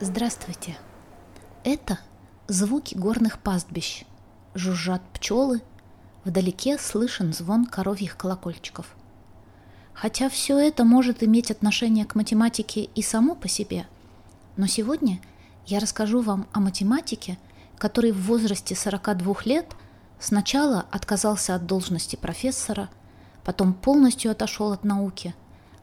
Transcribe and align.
Здравствуйте! 0.00 0.76
Это 1.64 1.98
звуки 2.46 2.94
горных 2.94 3.38
пастбищ. 3.38 4.04
Жужжат 4.54 5.02
пчелы, 5.12 5.62
вдалеке 6.24 6.78
слышен 6.78 7.32
звон 7.32 7.66
коровьих 7.66 8.16
колокольчиков. 8.16 8.86
Хотя 9.92 10.28
все 10.28 10.58
это 10.58 10.84
может 10.84 11.22
иметь 11.22 11.50
отношение 11.50 12.04
к 12.04 12.14
математике 12.14 12.84
и 12.84 13.02
само 13.02 13.34
по 13.34 13.48
себе, 13.48 13.86
но 14.56 14.66
сегодня 14.66 15.20
я 15.66 15.80
расскажу 15.80 16.20
вам 16.20 16.46
о 16.52 16.60
математике, 16.60 17.38
который 17.78 18.12
в 18.12 18.26
возрасте 18.26 18.74
42 18.74 19.34
лет 19.44 19.66
сначала 20.18 20.86
отказался 20.90 21.54
от 21.54 21.66
должности 21.66 22.16
профессора, 22.16 22.88
потом 23.44 23.74
полностью 23.74 24.30
отошел 24.30 24.72
от 24.72 24.84
науки, 24.84 25.34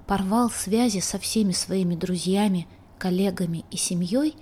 порвал 0.07 0.49
связи 0.49 0.99
со 0.99 1.20
всеми 1.20 1.52
своими 1.52 1.95
друзьями– 1.95 2.67
коллегами 3.02 3.65
и 3.71 3.77
семьей 3.77 4.35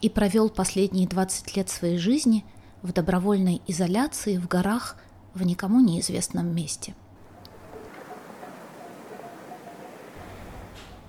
и 0.00 0.08
провел 0.08 0.50
последние 0.50 1.06
20 1.06 1.56
лет 1.56 1.70
своей 1.70 1.98
жизни 1.98 2.44
в 2.82 2.92
добровольной 2.92 3.62
изоляции 3.68 4.38
в 4.38 4.48
горах 4.48 4.96
в 5.34 5.44
никому 5.44 5.78
неизвестном 5.80 6.52
месте. 6.52 6.96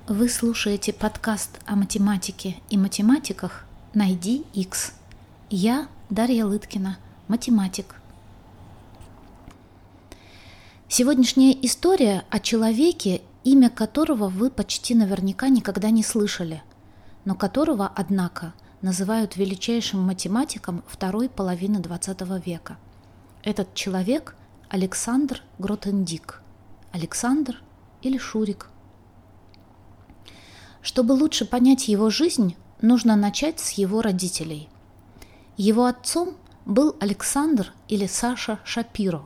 Вы 0.08 0.30
слушаете 0.30 0.94
подкаст 0.94 1.60
о 1.66 1.76
математике 1.76 2.58
и 2.70 2.78
математиках 2.78 3.66
«Найди 3.94 4.46
X». 4.54 4.94
Я 5.50 5.88
Дарья 6.10 6.46
Лыткина, 6.46 6.98
математик. 7.28 7.96
Сегодняшняя 10.88 11.54
история 11.66 12.26
о 12.30 12.40
человеке, 12.40 13.22
имя 13.44 13.70
которого 13.70 14.30
вы 14.30 14.50
почти 14.50 14.94
наверняка 14.94 15.50
никогда 15.50 15.90
не 15.90 16.04
слышали– 16.04 16.62
но 17.26 17.36
которого, 17.36 17.92
однако, 17.96 18.54
называют 18.82 19.38
величайшим 19.38 20.02
математиком 20.02 20.84
второй 20.88 21.30
половины 21.30 21.78
XX 21.78 22.42
века. 22.44 22.78
Этот 23.44 23.74
человек– 23.74 24.36
Александр 24.70 25.42
Гротендик. 25.60 26.42
Александр 26.92 27.62
или 28.02 28.18
Шурик. 28.18 28.68
Чтобы 30.84 31.14
лучше 31.14 31.46
понять 31.46 31.88
его 31.88 32.12
жизнь, 32.12 32.56
нужно 32.82 33.16
начать 33.16 33.60
с 33.60 33.72
его 33.72 34.02
родителей. 34.02 34.70
Его 35.58 35.86
отцом 35.86 36.36
был 36.66 36.96
Александр 37.00 37.74
или 37.88 38.06
Саша 38.06 38.60
Шапиро, 38.66 39.24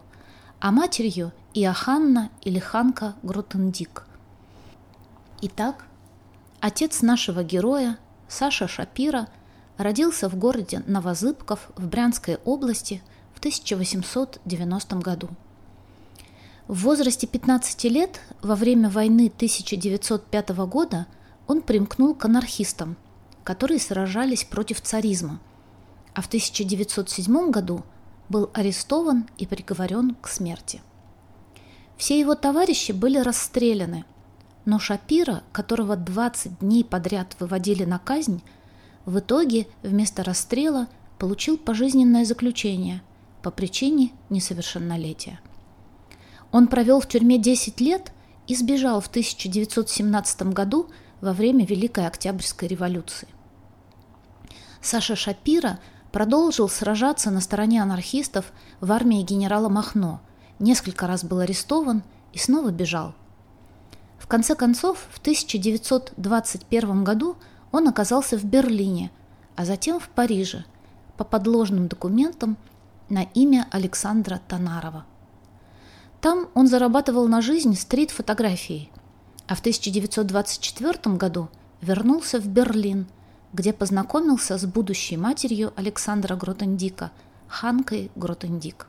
а 0.59 0.71
матерью– 0.71 1.33
Иоханна 1.55 2.29
или 2.43 2.59
Ханка 2.59 3.15
Гротендик. 3.23 4.05
Итак, 5.41 5.85
Отец 6.59 7.01
нашего 7.01 7.43
героя, 7.43 7.97
Саша 8.27 8.67
Шапира, 8.67 9.27
родился 9.77 10.29
в 10.29 10.35
городе 10.35 10.83
Новозыбков 10.85 11.71
в 11.75 11.87
Брянской 11.87 12.37
области 12.45 13.01
в 13.33 13.39
1890 13.39 14.95
году. 14.97 15.29
В 16.67 16.83
возрасте 16.83 17.25
15 17.25 17.83
лет, 17.85 18.19
во 18.41 18.55
время 18.55 18.89
войны 18.89 19.31
1905 19.35 20.49
года, 20.67 21.07
он 21.47 21.61
примкнул 21.61 22.13
к 22.13 22.25
анархистам, 22.25 22.97
которые 23.43 23.79
сражались 23.79 24.43
против 24.43 24.81
царизма, 24.81 25.39
а 26.13 26.21
в 26.21 26.27
1907 26.27 27.51
году 27.51 27.83
был 28.29 28.49
арестован 28.53 29.29
и 29.37 29.45
приговорен 29.47 30.15
к 30.15 30.27
смерти. 30.27 30.81
Все 31.95 32.19
его 32.19 32.35
товарищи 32.35 32.91
были 32.91 33.17
расстреляны– 33.17 34.05
но 34.67 34.79
Шапира, 34.79 35.43
которого 35.53 35.95
20 35.95 36.59
дней 36.59 36.83
подряд 36.83 37.37
выводили 37.39 37.85
на 37.85 37.99
казнь, 37.99 38.43
в 39.05 39.19
итоге 39.19 39.65
вместо 39.81 40.25
расстрела 40.25 40.89
получил 41.17 41.57
пожизненное 41.57 42.25
заключение 42.25 43.01
по 43.41 43.49
причине 43.49 44.11
несовершеннолетия. 44.29 45.39
Он 46.51 46.67
провел 46.67 46.99
в 46.99 47.07
тюрьме 47.07 47.37
10 47.37 47.79
лет 47.79 48.11
и 48.45 48.55
сбежал 48.55 48.99
в 48.99 49.07
1917 49.07 50.51
году 50.51 50.89
во 51.21 51.33
время 51.33 51.65
Великой 51.65 52.07
Октябрьской 52.07 52.67
революции. 52.67 53.27
Саша 54.81 55.15
Шапира 55.15 55.79
продолжил 56.11 56.69
сражаться 56.69 57.31
на 57.31 57.41
стороне 57.41 57.81
анархистов 57.81 58.51
в 58.79 58.91
армии 58.91 59.21
генерала 59.21 59.69
Махно, 59.69 60.21
несколько 60.59 61.07
раз 61.07 61.23
был 61.23 61.39
арестован 61.39 62.03
и 62.33 62.37
снова 62.37 62.71
бежал– 62.71 63.13
в 64.27 64.27
конце 64.27 64.55
концов, 64.55 65.07
в 65.11 65.19
1921 65.19 67.03
году 67.03 67.37
он 67.71 67.87
оказался 67.87 68.37
в 68.37 68.43
Берлине, 68.43 69.11
а 69.55 69.63
затем 69.63 70.01
в 70.01 70.09
Париже 70.09 70.65
по 71.15 71.23
подложным 71.23 71.87
документам 71.87 72.57
на 73.09 73.23
имя 73.23 73.67
Александра 73.71 74.41
Танарова. 74.47 75.05
Там 76.19 76.49
он 76.55 76.67
зарабатывал 76.67 77.29
на 77.29 77.41
жизнь 77.41 77.75
стрит-фотографией, 77.75 78.91
а 79.47 79.55
в 79.55 79.59
1924 79.59 81.15
году 81.15 81.49
вернулся 81.81 82.39
в 82.39 82.47
Берлин, 82.47 83.07
где 83.53 83.73
познакомился 83.73 84.57
с 84.57 84.65
будущей 84.65 85.17
матерью 85.17 85.73
Александра 85.75 86.35
Гротендика, 86.35 87.11
Ханкой 87.47 88.11
Гротендик. 88.15 88.87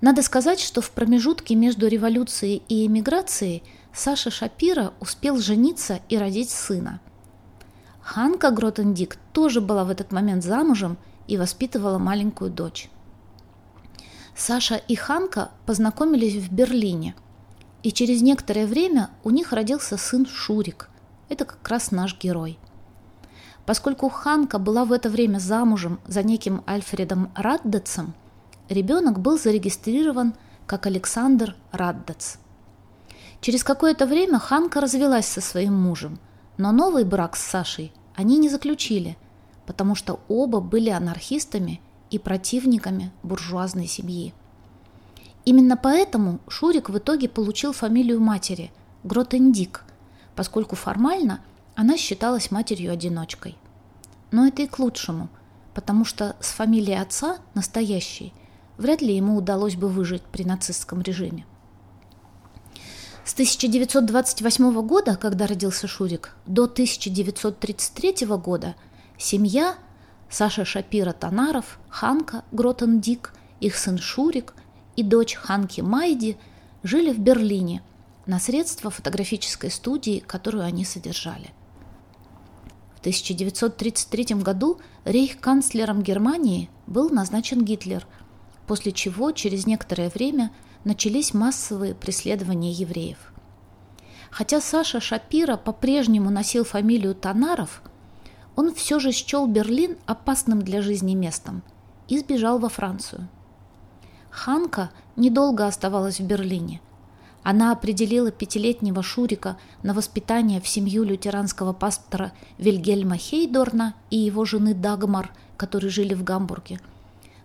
Надо 0.00 0.22
сказать, 0.22 0.60
что 0.60 0.80
в 0.80 0.90
промежутке 0.90 1.54
между 1.54 1.86
революцией 1.88 2.62
и 2.68 2.86
эмиграцией– 2.86 3.62
Саша 3.92 4.30
Шапира 4.30 4.94
успел 5.00 5.38
жениться 5.38 6.00
и 6.08 6.16
родить 6.16 6.50
сына. 6.50 7.00
Ханка 8.00 8.50
Гротендик 8.50 9.18
тоже 9.32 9.60
была 9.60 9.84
в 9.84 9.90
этот 9.90 10.12
момент 10.12 10.42
замужем 10.42 10.96
и 11.28 11.36
воспитывала 11.36 11.98
маленькую 11.98 12.50
дочь. 12.50 12.88
Саша 14.34 14.76
и 14.76 14.94
Ханка 14.94 15.50
познакомились 15.66 16.36
в 16.36 16.50
Берлине, 16.50 17.14
и 17.82 17.92
через 17.92 18.22
некоторое 18.22 18.66
время 18.66 19.10
у 19.24 19.30
них 19.30 19.52
родился 19.52 19.96
сын 19.96 20.26
Шурик. 20.26 20.88
Это 21.28 21.44
как 21.44 21.68
раз 21.68 21.90
наш 21.90 22.18
герой. 22.18 22.58
Поскольку 23.66 24.08
Ханка 24.08 24.58
была 24.58 24.84
в 24.84 24.92
это 24.92 25.08
время 25.08 25.38
замужем 25.38 26.00
за 26.06 26.22
неким 26.22 26.62
Альфредом 26.66 27.30
Раддецем, 27.34 28.14
ребенок 28.68 29.20
был 29.20 29.38
зарегистрирован 29.38 30.34
как 30.66 30.86
Александр 30.86 31.56
Раддец. 31.70 32.38
Через 33.40 33.64
какое-то 33.64 34.06
время 34.06 34.38
Ханка 34.38 34.80
развелась 34.80 35.26
со 35.26 35.40
своим 35.40 35.74
мужем, 35.74 36.18
но 36.58 36.72
новый 36.72 37.04
брак 37.04 37.36
с 37.36 37.42
Сашей 37.42 37.92
они 38.14 38.38
не 38.38 38.48
заключили, 38.48 39.16
потому 39.66 39.94
что 39.94 40.20
оба 40.28 40.60
были 40.60 40.90
анархистами 40.90 41.80
и 42.10 42.18
противниками 42.18 43.10
буржуазной 43.22 43.86
семьи. 43.86 44.34
Именно 45.44 45.76
поэтому 45.76 46.40
Шурик 46.48 46.88
в 46.88 46.98
итоге 46.98 47.28
получил 47.28 47.72
фамилию 47.72 48.20
матери– 48.20 48.70
Гротендик, 49.04 49.84
поскольку 50.36 50.76
формально 50.76 51.40
она 51.74 51.96
считалась 51.96 52.50
матерью-одиночкой. 52.50 53.56
Но 54.30 54.46
это 54.46 54.62
и 54.62 54.66
к 54.66 54.78
лучшему, 54.78 55.28
потому 55.74 56.04
что 56.04 56.36
с 56.40 56.52
фамилией 56.52 57.00
отца, 57.00 57.38
настоящей, 57.54 58.32
вряд 58.78 59.02
ли 59.02 59.16
ему 59.16 59.36
удалось 59.36 59.74
бы 59.74 59.88
выжить 59.88 60.22
при 60.22 60.44
нацистском 60.44 61.02
режиме. 61.02 61.44
С 63.24 63.34
1928 63.34 64.86
года, 64.86 65.16
когда 65.16 65.46
родился 65.46 65.86
Шурик, 65.86 66.34
до 66.46 66.64
1933 66.64 68.26
года 68.26 68.74
семья 69.18 69.76
Саша 70.28 70.64
Шапира 70.64 71.12
Танаров, 71.12 71.78
Ханка 71.88 72.44
Гротендик, 72.52 73.32
их 73.60 73.76
сын 73.76 73.98
Шурик 73.98 74.54
и 74.96 75.02
дочь 75.02 75.34
Ханки 75.34 75.80
Майди 75.80 76.36
жили 76.82 77.12
в 77.12 77.18
Берлине 77.18 77.82
на 78.26 78.38
средства 78.38 78.90
фотографической 78.90 79.70
студии, 79.70 80.20
которую 80.20 80.64
они 80.64 80.84
содержали. 80.84 81.50
В 82.96 83.00
1933 83.00 84.36
году 84.36 84.78
рейх-канцлером 85.04 86.02
Германии 86.02 86.70
был 86.86 87.10
назначен 87.10 87.64
Гитлер, 87.64 88.06
после 88.66 88.92
чего 88.92 89.32
через 89.32 89.66
некоторое 89.66 90.08
время– 90.08 90.52
начались 90.84 91.34
массовые 91.34 91.94
преследования 91.94 92.72
евреев. 92.72 93.32
Хотя 94.30 94.60
Саша 94.60 95.00
Шапира 95.00 95.56
по-прежнему 95.56 96.30
носил 96.30 96.64
фамилию 96.64 97.14
Танаров, 97.14 97.82
он 98.56 98.74
все 98.74 98.98
же 98.98 99.12
счел 99.12 99.46
Берлин 99.46 99.96
опасным 100.06 100.62
для 100.62 100.82
жизни 100.82 101.14
местом 101.14 101.62
и 102.08 102.18
сбежал 102.18 102.58
во 102.58 102.68
Францию. 102.68 103.28
Ханка 104.32 104.90
недолго 105.14 105.66
оставалась 105.66 106.18
в 106.18 106.24
Берлине. 106.24 106.80
Она 107.42 107.70
определила 107.70 108.30
пятилетнего 108.30 109.02
Шурика 109.02 109.58
на 109.82 109.94
воспитание 109.94 110.60
в 110.60 110.66
семью 110.66 111.04
лютеранского 111.04 111.72
пастора 111.72 112.32
Вильгельма 112.56 113.16
Хейдорна 113.16 113.94
и 114.10 114.16
его 114.16 114.44
жены 114.44 114.74
Дагмар, 114.74 115.30
которые 115.56 115.90
жили 115.90 116.14
в 116.14 116.24
Гамбурге, 116.24 116.80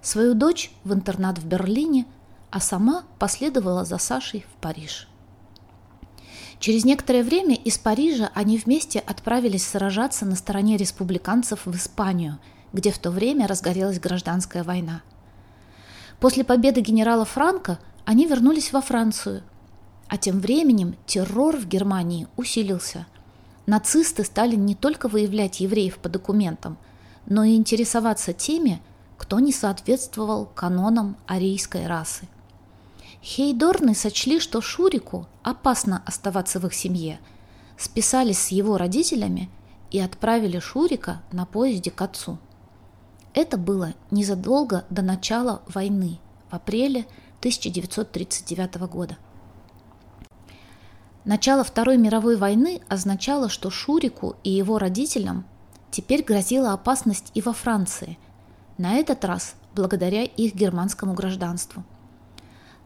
свою 0.02 0.34
дочь 0.34 0.72
в 0.84 0.94
интернат 0.94 1.40
в 1.40 1.46
Берлине, 1.46 2.06
а 2.52 2.60
сама 2.62 3.04
последовала 3.20 3.84
за 3.84 3.98
Сашей 3.98 4.46
в 4.50 4.62
Париж. 4.62 5.08
Через 6.60 6.86
некоторое 6.86 7.24
время 7.24 7.56
из 7.56 7.78
Парижа 7.78 8.32
они 8.34 8.58
вместе 8.58 9.00
отправились 9.00 9.68
сражаться 9.68 10.26
на 10.26 10.36
стороне 10.36 10.78
республиканцев 10.78 11.66
в 11.66 11.76
Испанию, 11.76 12.40
где 12.72 12.92
в 12.92 12.98
то 12.98 13.12
время 13.12 13.48
разгорелась 13.48 14.00
гражданская 14.00 14.64
война. 14.64 15.02
После 16.20 16.44
победы 16.44 16.82
генерала 16.82 17.26
Франка 17.26 17.80
они 18.06 18.26
вернулись 18.26 18.74
во 18.74 18.82
Францию, 18.82 19.44
а 20.08 20.18
тем 20.18 20.40
временем 20.40 20.96
террор 21.06 21.58
в 21.58 21.68
Германии 21.68 22.28
усилился. 22.38 23.06
Нацисты 23.66 24.24
стали 24.24 24.56
не 24.56 24.76
только 24.76 25.10
выявлять 25.10 25.60
евреев 25.60 25.98
по 26.00 26.10
документам, 26.10 26.78
но 27.26 27.44
и 27.44 27.56
интересоваться 27.56 28.34
теми, 28.34 28.82
кто 29.18 29.40
не 29.40 29.52
соответствовал 29.52 30.46
канонам 30.46 31.18
арийской 31.28 31.86
расы. 31.86 32.28
Хейдорны 33.22 33.94
сочли, 33.94 34.40
что 34.40 34.62
Шурику 34.62 35.28
опасно 35.44 36.02
оставаться 36.06 36.60
в 36.60 36.66
их 36.66 36.74
семье, 36.74 37.20
списались 37.78 38.40
с 38.40 38.48
его 38.50 38.78
родителями 38.78 39.50
и 39.92 40.00
отправили 40.00 40.60
Шурика 40.60 41.22
на 41.32 41.46
поезде 41.46 41.92
к 41.92 42.02
отцу. 42.02 42.38
Это 43.38 43.56
было 43.60 43.94
незадолго 44.10 44.84
до 44.90 45.04
начала 45.04 45.62
войны, 45.68 46.20
в 46.50 46.56
апреле 46.56 47.02
1939 47.42 48.76
года. 48.90 49.16
Начало 51.24 51.64
Второй 51.64 51.98
мировой 51.98 52.36
войны 52.36 52.82
означало, 52.90 53.50
что 53.50 53.70
Шурику 53.70 54.38
и 54.44 54.50
его 54.50 54.80
родителям 54.80 55.46
теперь 55.92 56.24
грозила 56.24 56.74
опасность 56.74 57.30
и 57.36 57.42
во 57.44 57.54
Франции, 57.54 58.18
на 58.80 58.96
этот 58.96 59.24
раз 59.24 59.54
благодаря 59.76 60.24
их 60.24 60.56
германскому 60.56 61.14
гражданству– 61.14 61.84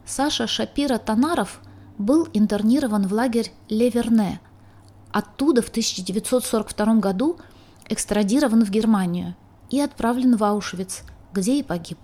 Саша 0.05 0.45
Шапира 0.45 0.97
Танаров 0.97 1.61
был 1.97 2.27
интернирован 2.33 3.07
в 3.07 3.13
лагерь 3.13 3.53
Леверне. 3.69 4.41
Оттуда 5.11 5.61
в 5.61 5.69
1942 5.69 6.95
году 6.95 7.37
экстрадирован 7.87 8.65
в 8.65 8.69
Германию 8.69 9.35
и 9.71 9.79
отправлен 9.79 10.35
в 10.35 10.43
Аушвиц, 10.43 11.01
где 11.33 11.57
и 11.57 11.63
погиб. 11.63 11.97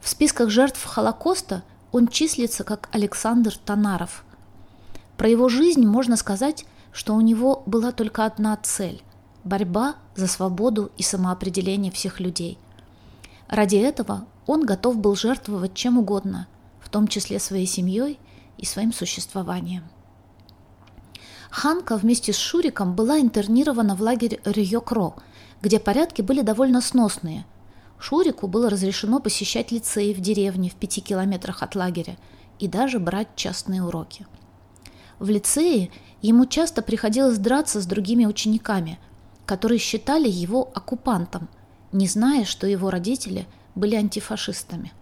В 0.00 0.08
списках 0.08 0.50
жертв 0.50 0.84
Холокоста 0.84 1.64
он 1.90 2.06
числится 2.06 2.62
как 2.62 2.88
Александр 2.92 3.56
Танаров. 3.56 4.24
Про 5.16 5.28
его 5.28 5.48
жизнь 5.48 5.84
можно 5.84 6.16
сказать, 6.16 6.64
что 6.92 7.14
у 7.14 7.20
него 7.20 7.64
была 7.66 7.90
только 7.90 8.24
одна 8.24 8.56
цель– 8.62 9.02
борьба 9.44 9.96
за 10.14 10.28
свободу 10.28 10.92
и 10.96 11.02
самоопределение 11.02 11.90
всех 11.90 12.20
людей. 12.20 12.58
Ради 13.48 13.76
этого 13.76 14.26
он 14.46 14.64
готов 14.64 14.98
был 14.98 15.16
жертвовать 15.16 15.74
чем 15.74 15.98
угодно– 15.98 16.46
в 16.88 16.90
том 16.90 17.06
числе 17.06 17.38
своей 17.38 17.66
семьей 17.66 18.18
и 18.56 18.64
своим 18.64 18.94
существованием. 18.94 19.84
Ханка 21.50 21.98
вместе 21.98 22.32
с 22.32 22.36
Шуриком 22.36 22.94
была 22.94 23.20
интернирована 23.20 23.94
в 23.94 24.00
лагерь 24.00 24.40
Рьёкро, 24.46 25.12
где 25.62 25.78
порядки 25.78 26.22
были 26.22 26.42
довольно 26.42 26.80
сносные. 26.80 27.44
Шурику 27.98 28.46
было 28.46 28.70
разрешено 28.70 29.18
посещать 29.18 29.72
лицеи 29.72 30.12
в 30.12 30.20
деревне 30.20 30.70
в 30.70 30.74
пяти 30.74 31.00
километрах 31.00 31.62
от 31.62 31.74
лагеря 31.74 32.16
и 32.58 32.68
даже 32.68 32.98
брать 32.98 33.28
частные 33.34 33.82
уроки. 33.82 34.26
В 35.18 35.28
лицее 35.28 35.90
ему 36.22 36.46
часто 36.46 36.80
приходилось 36.80 37.38
драться 37.38 37.80
с 37.80 37.86
другими 37.86 38.24
учениками, 38.24 38.98
которые 39.46 39.78
считали 39.78 40.28
его 40.28 40.70
оккупантом, 40.74 41.48
не 41.90 42.06
зная, 42.06 42.44
что 42.44 42.66
его 42.66 42.90
родители 42.90 43.46
были 43.74 43.96
антифашистами. 43.96 44.92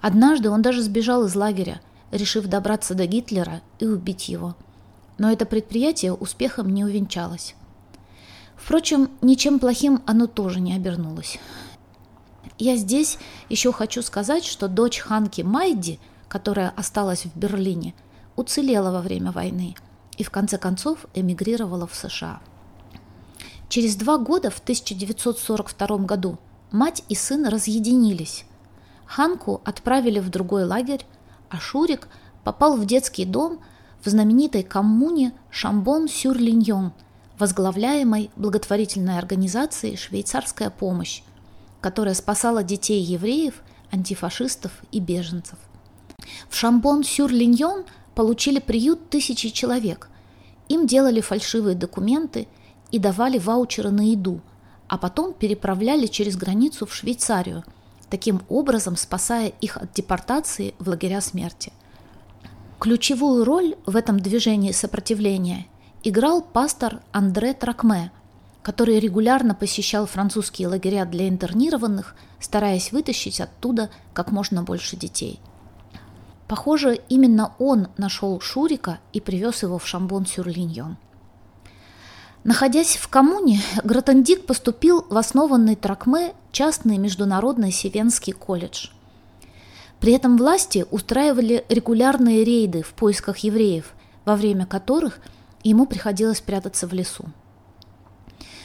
Однажды 0.00 0.48
он 0.48 0.62
даже 0.62 0.82
сбежал 0.82 1.26
из 1.26 1.34
лагеря, 1.34 1.80
решив 2.10 2.46
добраться 2.46 2.94
до 2.94 3.06
Гитлера 3.06 3.60
и 3.78 3.86
убить 3.86 4.28
его. 4.28 4.56
Но 5.18 5.30
это 5.30 5.44
предприятие 5.44 6.14
успехом 6.14 6.72
не 6.72 6.84
увенчалось. 6.84 7.54
Впрочем, 8.62 9.10
ничем 9.22 9.58
плохим 9.58 10.02
оно 10.06 10.26
тоже 10.26 10.60
не 10.60 10.74
обернулось. 10.74 11.38
Я 12.58 12.76
здесь 12.76 13.18
еще 13.48 13.72
хочу 13.72 14.02
сказать, 14.02 14.44
что 14.44 14.68
дочь 14.68 14.98
Ханки 14.98 15.40
Майди, 15.42 15.98
которая 16.28 16.70
осталась 16.70 17.24
в 17.24 17.36
Берлине, 17.36 17.94
уцелела 18.36 18.92
во 18.92 19.00
время 19.00 19.32
войны 19.32 19.74
и 20.18 20.22
в 20.22 20.30
конце 20.30 20.58
концов 20.58 21.06
эмигрировала 21.14 21.86
в 21.86 21.94
США. 21.94 22.40
Через 23.68 23.96
два 23.96 24.18
года, 24.18 24.50
в 24.50 24.58
1942 24.58 25.96
году, 25.98 26.38
мать 26.70 27.02
и 27.08 27.14
сын 27.14 27.46
разъединились, 27.46 28.44
Ханку 29.06 29.60
отправили 29.64 30.20
в 30.20 30.28
другой 30.28 30.64
лагерь, 30.64 31.04
а 31.48 31.58
Шурик 31.58 32.08
попал 32.44 32.76
в 32.76 32.84
детский 32.84 33.24
дом 33.24 33.60
в 34.04 34.08
знаменитой 34.08 34.62
коммуне 34.62 35.32
Шамбон-Сюр-Линьон, 35.50 36.92
возглавляемой 37.40 38.30
благотворительной 38.36 39.18
организацией 39.18 39.96
«Швейцарская 39.96 40.70
помощь», 40.70 41.22
которая 41.80 42.14
спасала 42.14 42.62
детей 42.62 43.02
евреев, 43.02 43.62
антифашистов 43.90 44.72
и 44.92 45.00
беженцев. 45.00 45.58
В 46.48 46.54
Шамбон-Сюр-Линьон 46.54 47.84
получили 48.14 48.60
приют 48.60 49.10
тысячи 49.10 49.48
человек. 49.48 50.08
Им 50.68 50.86
делали 50.86 51.20
фальшивые 51.20 51.74
документы 51.74 52.46
и 52.92 52.98
давали 52.98 53.38
ваучеры 53.38 53.90
на 53.90 54.10
еду, 54.10 54.40
а 54.86 54.98
потом 54.98 55.32
переправляли 55.32 56.06
через 56.06 56.36
границу 56.36 56.86
в 56.86 56.94
Швейцарию– 56.94 57.64
таким 58.10 58.42
образом 58.48 58.96
спасая 58.96 59.52
их 59.60 59.76
от 59.76 59.94
депортации 59.94 60.74
в 60.78 60.88
лагеря 60.88 61.20
смерти. 61.20 61.72
Ключевую 62.78 63.44
роль 63.44 63.76
в 63.86 63.96
этом 63.96 64.20
движении 64.20 64.72
сопротивления 64.72 65.66
играл 66.02 66.42
пастор 66.42 67.00
Андре 67.12 67.52
Тракме, 67.52 68.10
который 68.62 68.98
регулярно 68.98 69.54
посещал 69.54 70.06
французские 70.06 70.68
лагеря 70.68 71.04
для 71.04 71.28
интернированных, 71.28 72.14
стараясь 72.38 72.92
вытащить 72.92 73.40
оттуда 73.40 73.90
как 74.12 74.30
можно 74.32 74.62
больше 74.62 74.96
детей. 74.96 75.40
Похоже, 76.46 77.00
именно 77.08 77.54
он 77.58 77.88
нашел 77.96 78.40
Шурика 78.40 78.98
и 79.12 79.20
привез 79.20 79.62
его 79.62 79.78
в 79.78 79.86
Шамбон-Сюр-Линьон. 79.86 80.96
Находясь 82.42 82.96
в 82.96 83.08
коммуне, 83.08 83.60
Гротендик 83.84 84.46
поступил 84.46 85.06
в 85.08 85.16
основанный 85.16 85.76
Тракме 85.76 86.32
частный 86.52 86.96
международный 86.96 87.70
Севенский 87.70 88.32
колледж. 88.32 88.88
При 90.00 90.14
этом 90.14 90.38
власти 90.38 90.86
устраивали 90.90 91.64
регулярные 91.68 92.42
рейды 92.42 92.82
в 92.82 92.94
поисках 92.94 93.38
евреев, 93.38 93.92
во 94.24 94.36
время 94.36 94.64
которых 94.64 95.20
ему 95.62 95.86
приходилось 95.86 96.40
прятаться 96.40 96.86
в 96.86 96.92
лесу. 96.92 97.24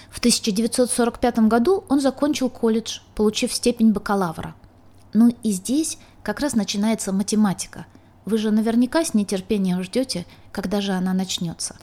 В 0.09 0.19
1945 0.19 1.39
году 1.39 1.83
он 1.89 1.99
закончил 1.99 2.49
колледж, 2.49 2.99
получив 3.15 3.53
степень 3.53 3.91
бакалавра. 3.91 4.55
Ну 5.13 5.35
и 5.43 5.51
здесь 5.51 5.97
как 6.23 6.39
раз 6.39 6.55
начинается 6.55 7.11
математика. 7.11 7.85
Вы 8.23 8.37
же 8.37 8.51
наверняка 8.51 9.03
с 9.03 9.13
нетерпением 9.13 9.83
ждете, 9.83 10.25
когда 10.51 10.81
же 10.81 10.93
она 10.93 11.13
начнется. 11.13 11.75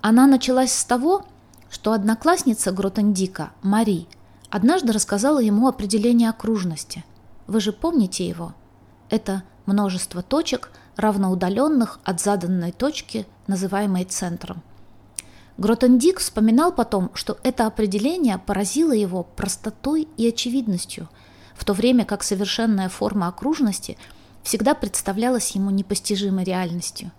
Она 0.00 0.26
началась 0.26 0.72
с 0.72 0.84
того, 0.84 1.24
что 1.68 1.92
одноклассница 1.92 2.70
Гротендика, 2.70 3.50
Мари, 3.62 4.06
однажды 4.50 4.92
рассказала 4.92 5.40
ему 5.40 5.66
определение 5.66 6.30
окружности. 6.30 7.04
Вы 7.46 7.60
же 7.60 7.72
помните 7.72 8.26
его? 8.26 8.54
Это 9.10 9.42
множество 9.66 10.22
точек, 10.22 10.70
равноудаленных 10.96 12.00
от 12.04 12.20
заданной 12.20 12.72
точки, 12.72 13.26
называемой 13.46 14.04
центром. 14.04 14.62
Гротендик 15.58 16.18
вспоминал 16.18 16.72
потом, 16.72 17.10
что 17.14 17.38
это 17.42 17.66
определение 17.66 18.38
поразило 18.38 18.92
его 18.92 19.22
простотой 19.22 20.08
и 20.16 20.28
очевидностью, 20.28 21.08
в 21.54 21.64
то 21.64 21.72
время 21.72 22.04
как 22.04 22.22
совершенная 22.22 22.88
форма 22.88 23.28
окружности 23.28 23.96
всегда 24.42 24.74
представлялась 24.74 25.50
ему 25.52 25.70
непостижимой 25.70 26.44
реальностью. 26.44 27.10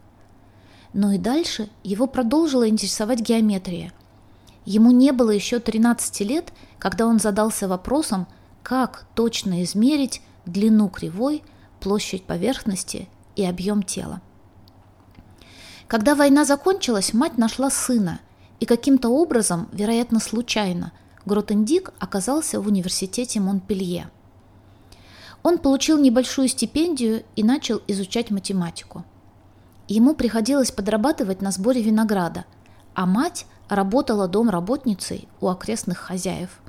Но 0.94 1.12
и 1.12 1.18
дальше 1.18 1.70
его 1.84 2.08
продолжила 2.08 2.70
интересовать 2.70 3.20
геометрия. 3.20 3.92
Ему 4.66 4.92
не 4.92 5.12
было 5.12 5.32
еще 5.32 5.60
13 5.60 6.22
лет, 6.22 6.54
когда 6.78 7.08
он 7.08 7.20
задался 7.20 7.68
вопросом, 7.68 8.28
как 8.62 9.06
точно 9.16 9.64
измерить 9.64 10.22
длину 10.46 10.90
кривой, 10.90 11.44
площадь 11.80 12.24
поверхности 12.24 13.08
и 13.38 13.46
объем 13.46 13.84
тела. 13.84 14.22
Когда 15.88 16.16
война 16.16 16.44
закончилась, 16.44 17.14
мать 17.14 17.38
нашла 17.38 17.70
сына, 17.70 18.20
и 18.60 18.66
каким-то 18.66 19.10
образом, 19.10 19.70
вероятно 19.72 20.20
случайно, 20.20 20.92
Гротендик 21.26 21.94
оказался 22.00 22.60
в 22.60 22.68
университете 22.68 23.40
Монпелье. 23.40 24.10
Он 25.44 25.60
получил 25.60 25.98
небольшую 25.98 26.48
стипендию 26.48 27.24
и 27.36 27.44
начал 27.44 27.82
изучать 27.88 28.32
математику. 28.32 29.06
ему 29.88 30.16
приходилось 30.16 30.72
подрабатывать 30.72 31.42
на 31.42 31.52
сборе 31.52 31.82
винограда, 31.82 32.44
а 32.94 33.06
мать 33.06 33.46
работала 33.70 34.28
домработницей 34.28 35.30
у 35.40 35.48
окрестных 35.48 36.00
хозяев. 36.00 36.60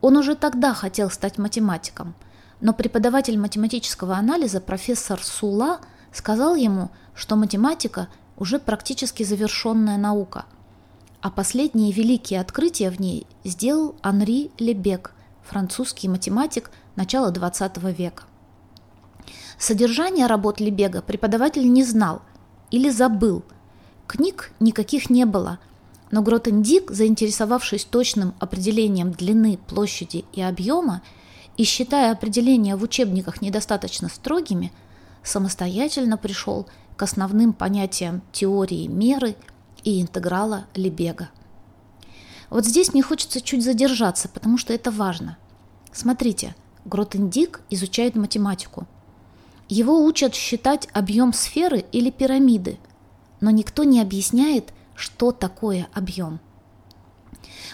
Он 0.00 0.16
уже 0.16 0.36
тогда 0.36 0.74
хотел 0.74 1.10
стать 1.10 1.38
математиком, 1.38 2.14
но 2.60 2.72
преподаватель 2.72 3.38
математического 3.38 4.16
анализа 4.16 4.60
профессор 4.60 5.22
Сула 5.22 5.80
сказал 6.12 6.54
ему, 6.54 6.90
что 7.14 7.36
математика 7.36 8.08
уже 8.36 8.58
практически 8.58 9.22
завершенная 9.22 9.96
наука, 9.96 10.46
а 11.20 11.30
последние 11.30 11.92
великие 11.92 12.40
открытия 12.40 12.90
в 12.90 13.00
ней 13.00 13.26
сделал 13.44 13.94
Анри 14.02 14.50
Лебек, 14.58 15.12
французский 15.42 16.08
математик 16.08 16.70
начала 16.96 17.30
XX 17.30 17.92
века. 17.92 18.24
Содержание 19.58 20.26
работ 20.26 20.60
Лебега 20.60 21.00
преподаватель 21.02 21.70
не 21.72 21.84
знал 21.84 22.22
или 22.70 22.90
забыл. 22.90 23.44
Книг 24.06 24.52
никаких 24.60 25.10
не 25.10 25.24
было, 25.24 25.58
но 26.10 26.22
Гротендик, 26.22 26.90
заинтересовавшись 26.90 27.84
точным 27.84 28.34
определением 28.38 29.12
длины, 29.12 29.58
площади 29.68 30.24
и 30.32 30.42
объема 30.42 31.02
и 31.56 31.64
считая 31.64 32.12
определения 32.12 32.76
в 32.76 32.82
учебниках 32.82 33.42
недостаточно 33.42 34.08
строгими, 34.08 34.72
самостоятельно 35.22 36.16
пришел 36.16 36.68
к 36.96 37.02
основным 37.02 37.52
понятиям 37.52 38.22
теории 38.32 38.86
меры 38.86 39.36
и 39.82 40.00
интеграла 40.00 40.66
Лебега. 40.74 41.30
Вот 42.50 42.64
здесь 42.64 42.92
мне 42.92 43.02
хочется 43.02 43.40
чуть 43.40 43.64
задержаться, 43.64 44.28
потому 44.28 44.58
что 44.58 44.72
это 44.72 44.90
важно. 44.90 45.38
Смотрите, 45.92 46.54
Гротендик 46.84 47.62
изучает 47.70 48.14
математику– 48.16 48.86
его 49.68 50.04
учат 50.04 50.34
считать 50.34 50.88
объем 50.92 51.32
сферы 51.32 51.84
или 51.90 52.10
пирамиды, 52.10 52.78
но 53.40 53.50
никто 53.50 53.84
не 53.84 54.00
объясняет, 54.00 54.72
что 54.94 55.32
такое 55.32 55.88
объем. 55.94 56.38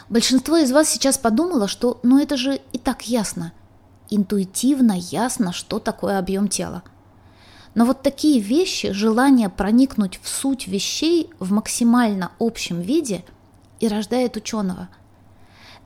Большинство 0.09 0.57
из 0.57 0.71
вас 0.71 0.89
сейчас 0.89 1.19
подумало, 1.19 1.69
что 1.69 1.99
ну 2.03 2.19
это 2.19 2.37
же 2.37 2.61
и 2.73 2.79
так 2.79 3.03
ясно. 3.03 3.53
Интуитивно 4.11 4.93
ясно, 4.99 5.53
что 5.53 5.79
такое 5.79 6.19
объем 6.19 6.49
тела. 6.49 6.83
Но 7.75 7.85
вот 7.85 8.03
такие 8.03 8.41
вещи, 8.41 8.91
желание 8.91 9.49
проникнуть 9.49 10.19
в 10.21 10.29
суть 10.29 10.67
вещей 10.67 11.31
в 11.39 11.53
максимально 11.53 12.33
общем 12.41 12.81
виде 12.81 13.25
и 13.79 13.87
рождает 13.87 14.37
ученого. 14.37 14.89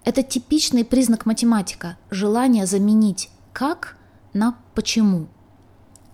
Это 0.04 0.22
типичный 0.22 0.84
признак 0.84 1.26
математика– 1.26 1.98
желание 2.10 2.66
заменить 2.66 3.30
«как» 3.52 3.98
на 4.32 4.56
«почему». 4.74 5.26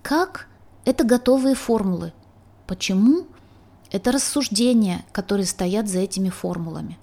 Как– 0.02 0.48
это 0.84 1.04
готовые 1.04 1.54
формулы. 1.54 2.12
Почему– 2.66 3.26
это 3.92 4.10
рассуждения, 4.10 5.04
которые 5.12 5.46
стоят 5.46 5.88
за 5.88 6.00
этими 6.00 6.28
формулами. 6.28 6.98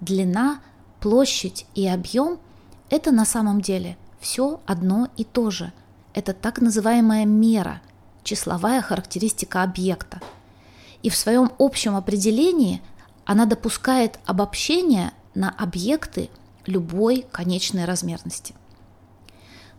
Длина, 0.00 0.60
площадь 1.00 1.66
и 1.74 1.86
объем– 1.88 2.38
это 2.90 3.10
на 3.10 3.24
самом 3.24 3.60
деле 3.60 3.96
все 4.20 4.60
одно 4.66 5.08
и 5.16 5.24
то 5.24 5.50
же. 5.50 5.72
Это 6.14 6.32
так 6.32 6.60
называемая 6.60 7.24
мера, 7.24 7.80
числовая 8.22 8.80
характеристика 8.82 9.62
объекта. 9.62 10.20
И 11.02 11.10
в 11.10 11.16
своем 11.16 11.52
общем 11.58 11.96
определении 11.96 12.82
она 13.24 13.44
допускает 13.44 14.18
обобщение 14.24 15.12
на 15.34 15.50
объекты 15.50 16.30
любой 16.66 17.26
конечной 17.32 17.84
размерности– 17.84 18.54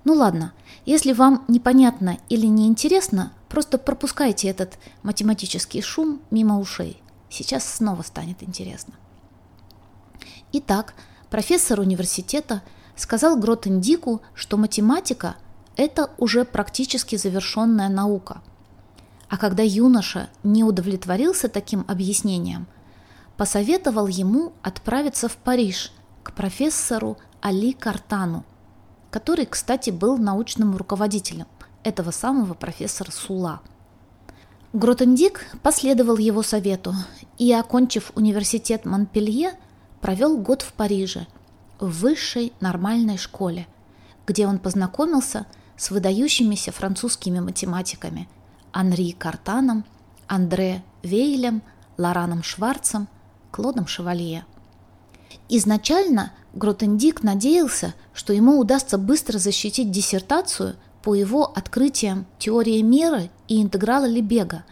ну 0.08 0.14
ладно, 0.14 0.54
если 0.86 1.12
вам 1.12 1.44
непонятно 1.50 2.18
или 2.30 2.46
неинтересно, 2.46 3.34
просто 3.50 3.78
пропускайте 3.78 4.48
этот 4.48 4.80
математический 5.04 5.82
шум 5.82 6.22
мимо 6.32 6.62
ушей. 6.62 7.04
Сейчас 7.30 7.70
снова 7.70 8.04
станет 8.04 8.42
интересно. 8.42 8.94
Итак, 10.54 10.94
профессор 11.30 11.82
университета 11.82 12.62
сказал 12.98 13.38
Гротендику, 13.38 14.22
что 14.34 14.58
математика– 14.58 15.38
это 15.78 16.10
уже 16.18 16.44
практически 16.44 17.16
завершенная 17.16 17.88
наука. 17.88 18.42
А 19.30 19.38
когда 19.38 19.64
юноша 19.64 20.30
не 20.44 20.66
удовлетворился 20.66 21.48
таким 21.48 21.86
объяснением, 21.88 22.68
посоветовал 23.38 24.08
ему 24.08 24.52
отправиться 24.62 25.30
в 25.30 25.38
Париж 25.38 25.94
к 26.24 26.34
профессору 26.34 27.18
Али 27.42 27.72
Картану– 27.72 28.44
который, 29.10 29.46
кстати, 29.46 29.90
был 29.90 30.18
научным 30.18 30.76
руководителем 30.76 31.48
этого 31.84 32.12
самого 32.12 32.54
профессора 32.54 33.12
Сула. 33.12 33.62
Гротендик 34.74 35.46
последовал 35.64 36.18
его 36.18 36.44
совету 36.44 36.94
и, 37.38 37.52
окончив 37.54 38.12
университет 38.16 38.86
Монпелье, 38.86 39.54
провел 40.02 40.38
год 40.38 40.62
в 40.62 40.74
Париже, 40.74 41.26
в 41.80 42.02
высшей 42.02 42.54
нормальной 42.60 43.18
школе, 43.18 43.68
где 44.26 44.48
он 44.48 44.60
познакомился 44.60 45.46
с 45.78 45.92
выдающимися 45.92 46.72
французскими 46.72 47.40
математиками 47.40 48.28
Анри 48.74 49.12
Картаном, 49.12 49.86
Андре 50.28 50.84
Вейлем, 51.04 51.62
Лораном 51.98 52.44
Шварцем, 52.44 53.08
Клодом 53.52 53.88
Шевалье. 53.88 54.46
Изначально 55.50 56.34
Гротендик 56.54 57.24
надеялся, 57.24 57.94
что 58.14 58.34
ему 58.34 58.60
удастся 58.60 58.98
быстро 58.98 59.38
защитить 59.38 59.92
диссертацию 59.92 60.76
по 61.02 61.16
его 61.16 61.46
открытиям 61.46 62.26
теории 62.40 62.82
меры 62.82 63.30
и 63.48 63.62
интеграла 63.62 64.06
Лебега. 64.06 64.66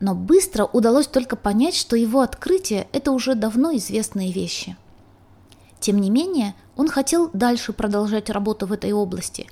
Но 0.00 0.14
быстро 0.14 0.64
удалось 0.64 1.06
только 1.06 1.36
понять, 1.36 1.74
что 1.74 1.96
его 1.96 2.20
открытия– 2.20 2.88
это 2.92 3.12
уже 3.12 3.34
давно 3.34 3.74
известные 3.76 4.32
вещи. 4.32 4.76
Тем 5.80 6.00
не 6.00 6.10
менее, 6.10 6.54
он 6.76 6.88
хотел 6.88 7.30
дальше 7.32 7.72
продолжать 7.72 8.30
работу 8.30 8.66
в 8.66 8.72
этой 8.72 8.92
области 8.92 9.48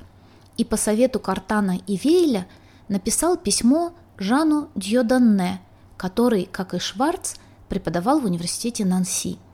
и 0.56 0.64
по 0.64 0.76
совету 0.76 1.18
Картана 1.18 1.80
и 1.86 1.96
Вейля 1.96 2.46
написал 2.88 3.36
письмо 3.36 3.92
Жану 4.18 4.68
Дьоданне, 4.76 5.60
который, 5.96 6.48
как 6.50 6.74
и 6.74 6.78
Шварц, 6.78 7.34
преподавал 7.68 8.20
в 8.20 8.24
университете 8.26 8.84
Нанси– 8.84 9.38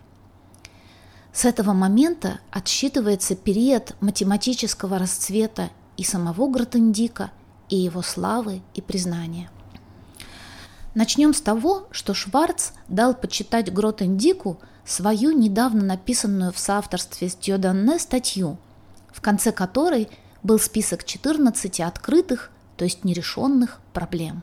с 1.32 1.44
этого 1.44 1.72
момента 1.72 2.40
отсчитывается 2.50 3.36
период 3.36 3.94
математического 4.00 4.98
расцвета 4.98 5.70
и 5.96 6.02
самого 6.02 6.48
Гротендика, 6.48 7.30
и 7.68 7.76
его 7.76 8.02
славы 8.02 8.62
и 8.74 8.80
признания. 8.80 9.48
Начнем 10.94 11.32
с 11.32 11.40
того, 11.40 11.86
что 11.92 12.14
Шварц 12.14 12.72
дал 12.88 13.14
почитать 13.14 13.72
Гротендику 13.72 14.58
свою 14.84 15.32
недавно 15.32 15.84
написанную 15.84 16.52
в 16.52 16.58
соавторстве 16.58 17.28
с 17.28 17.36
Дьоданне 17.36 17.98
статью, 17.98 18.58
в 19.12 19.20
конце 19.20 19.52
которой 19.52 20.08
был 20.42 20.58
список 20.58 21.04
14 21.04 21.80
открытых, 21.80 22.50
то 22.76 22.84
есть 22.84 23.04
нерешенных 23.04 23.80
проблем. 23.92 24.42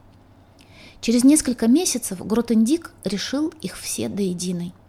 Через 1.01 1.23
несколько 1.23 1.67
месяцев 1.67 2.25
Гротендик 2.25 2.91
решил 3.03 3.53
их 3.61 3.77
все 3.77 4.09
до 4.09 4.21
единой– 4.21 4.73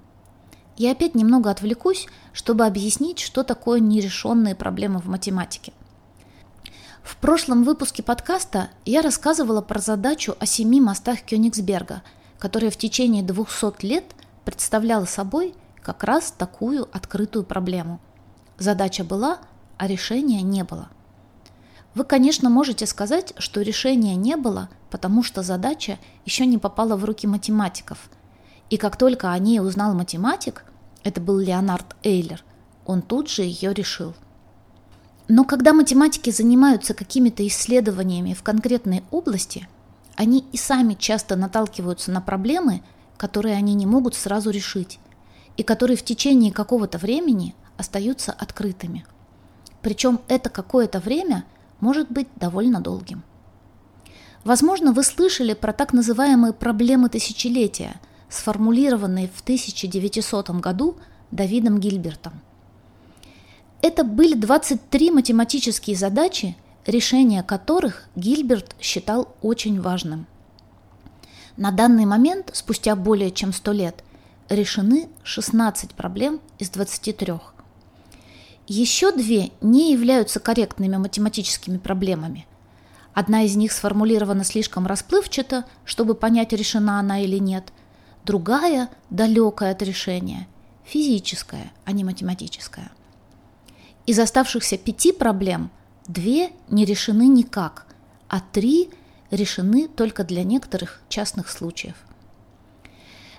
я 0.78 0.92
опять 0.92 1.16
немного 1.16 1.50
отвлекусь, 1.50 2.06
чтобы 2.32 2.64
объяснить, 2.64 3.18
что 3.18 3.42
такое 3.42 3.80
нерешенные 3.80 4.54
проблемы 4.54 5.00
в 5.00 5.06
математике. 5.06 5.72
В 7.02 7.16
прошлом 7.16 7.64
выпуске 7.64 8.04
подкаста 8.04 8.70
я 8.84 9.02
рассказывала 9.02 9.60
про 9.60 9.80
задачу 9.80 10.36
о 10.38 10.46
семи 10.46 10.80
мостах 10.80 11.22
Кёнигсберга, 11.22 12.02
которая 12.38 12.70
в 12.70 12.76
течение 12.76 13.24
200 13.24 13.84
лет 13.84 14.04
представляла 14.48 15.04
собой 15.04 15.54
как 15.82 16.04
раз 16.04 16.32
такую 16.36 16.88
открытую 16.96 17.44
проблему. 17.44 18.00
Задача 18.58 19.04
была, 19.04 19.38
а 19.76 19.86
решения 19.86 20.42
не 20.42 20.64
было. 20.64 20.88
Вы, 21.94 22.04
конечно, 22.04 22.50
можете 22.50 22.86
сказать, 22.86 23.34
что 23.38 23.62
решения 23.62 24.16
не 24.16 24.36
было, 24.36 24.68
потому 24.90 25.22
что 25.22 25.42
задача 25.42 25.98
еще 26.24 26.46
не 26.46 26.58
попала 26.58 26.96
в 26.96 27.04
руки 27.04 27.26
математиков– 27.26 28.10
и 28.70 28.76
как 28.76 28.96
только 28.96 29.32
о 29.32 29.38
ней 29.38 29.60
узнал 29.60 29.94
математик, 29.94 30.64
это 31.02 31.20
был 31.20 31.38
Леонард 31.38 31.96
Эйлер, 32.02 32.44
он 32.84 33.02
тут 33.02 33.30
же 33.30 33.42
ее 33.42 33.72
решил. 33.72 34.14
Но 35.26 35.44
когда 35.44 35.72
математики 35.72 36.30
занимаются 36.30 36.94
какими-то 36.94 37.46
исследованиями 37.46 38.34
в 38.34 38.42
конкретной 38.42 39.04
области, 39.10 39.68
они 40.16 40.44
и 40.52 40.56
сами 40.56 40.94
часто 40.94 41.36
наталкиваются 41.36 42.10
на 42.10 42.20
проблемы, 42.20 42.82
которые 43.18 43.56
они 43.56 43.74
не 43.74 43.84
могут 43.84 44.14
сразу 44.14 44.48
решить, 44.48 44.98
и 45.58 45.62
которые 45.62 45.98
в 45.98 46.04
течение 46.04 46.52
какого-то 46.52 46.96
времени 46.96 47.54
остаются 47.76 48.32
открытыми. 48.32 49.04
Причем 49.82 50.20
это 50.28 50.48
какое-то 50.48 51.00
время 51.00 51.44
может 51.80 52.10
быть 52.10 52.28
довольно 52.36 52.80
долгим. 52.80 53.22
Возможно, 54.44 54.92
вы 54.92 55.02
слышали 55.02 55.52
про 55.52 55.72
так 55.72 55.92
называемые 55.92 56.52
проблемы 56.52 57.08
тысячелетия, 57.08 58.00
сформулированные 58.30 59.28
в 59.28 59.42
1900 59.42 60.50
году 60.50 60.96
Давидом 61.30 61.78
Гильбертом. 61.78 62.32
Это 63.82 64.04
были 64.04 64.34
23 64.34 65.10
математические 65.10 65.96
задачи, 65.96 66.56
решение 66.86 67.42
которых 67.42 68.08
Гильберт 68.16 68.74
считал 68.80 69.34
очень 69.42 69.80
важным. 69.80 70.26
На 71.58 71.72
данный 71.72 72.04
момент, 72.04 72.52
спустя 72.54 72.94
более 72.94 73.32
чем 73.32 73.52
100 73.52 73.72
лет, 73.72 74.04
решены 74.48 75.08
16 75.24 75.92
проблем 75.92 76.40
из 76.60 76.70
23. 76.70 77.34
Еще 78.68 79.10
две 79.10 79.50
не 79.60 79.90
являются 79.92 80.38
корректными 80.38 80.96
математическими 80.98 81.78
проблемами. 81.78 82.46
Одна 83.12 83.42
из 83.42 83.56
них 83.56 83.72
сформулирована 83.72 84.44
слишком 84.44 84.86
расплывчато, 84.86 85.64
чтобы 85.84 86.14
понять, 86.14 86.52
решена 86.52 87.00
она 87.00 87.18
или 87.24 87.38
нет. 87.38 87.72
Другая, 88.24 88.88
далекая 89.10 89.72
от 89.72 89.82
решения, 89.82 90.46
физическая, 90.84 91.72
а 91.84 91.90
не 91.90 92.04
математическая. 92.04 92.92
Из 94.06 94.16
оставшихся 94.20 94.78
пяти 94.78 95.10
проблем 95.10 95.72
две 96.06 96.50
не 96.68 96.84
решены 96.84 97.26
никак, 97.26 97.86
а 98.28 98.38
три 98.38 98.90
решены 99.30 99.88
только 99.88 100.24
для 100.24 100.44
некоторых 100.44 101.00
частных 101.08 101.48
случаев. 101.48 101.96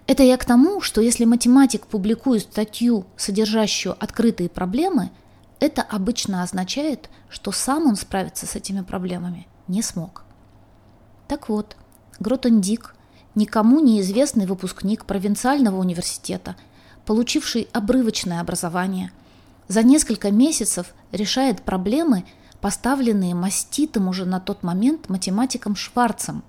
Это 0.07 0.23
я 0.23 0.37
к 0.37 0.45
тому, 0.45 0.81
что 0.81 1.01
если 1.01 1.25
математик 1.25 1.85
публикует 1.85 2.43
статью, 2.43 3.05
содержащую 3.15 3.95
открытые 4.03 4.49
проблемы, 4.49 5.11
это 5.59 5.81
обычно 5.81 6.41
означает, 6.41 7.09
что 7.29 7.51
сам 7.51 7.85
он 7.85 7.95
справиться 7.95 8.47
с 8.47 8.55
этими 8.55 8.81
проблемами 8.81 9.47
не 9.67 9.81
смог. 9.81 10.23
Так 11.27 11.47
вот, 11.47 11.75
Гротендик, 12.19 12.95
никому 13.35 13.79
неизвестный 13.81 14.47
выпускник 14.47 15.05
провинциального 15.05 15.77
университета, 15.77 16.55
получивший 17.05 17.67
обрывочное 17.71 18.41
образование, 18.41 19.11
за 19.67 19.83
несколько 19.83 20.31
месяцев 20.31 20.93
решает 21.11 21.61
проблемы, 21.61 22.25
поставленные 22.61 23.35
маститым 23.35 24.07
уже 24.07 24.25
на 24.25 24.39
тот 24.39 24.63
момент 24.63 25.09
математиком 25.09 25.75
Шварцем, 25.75 26.43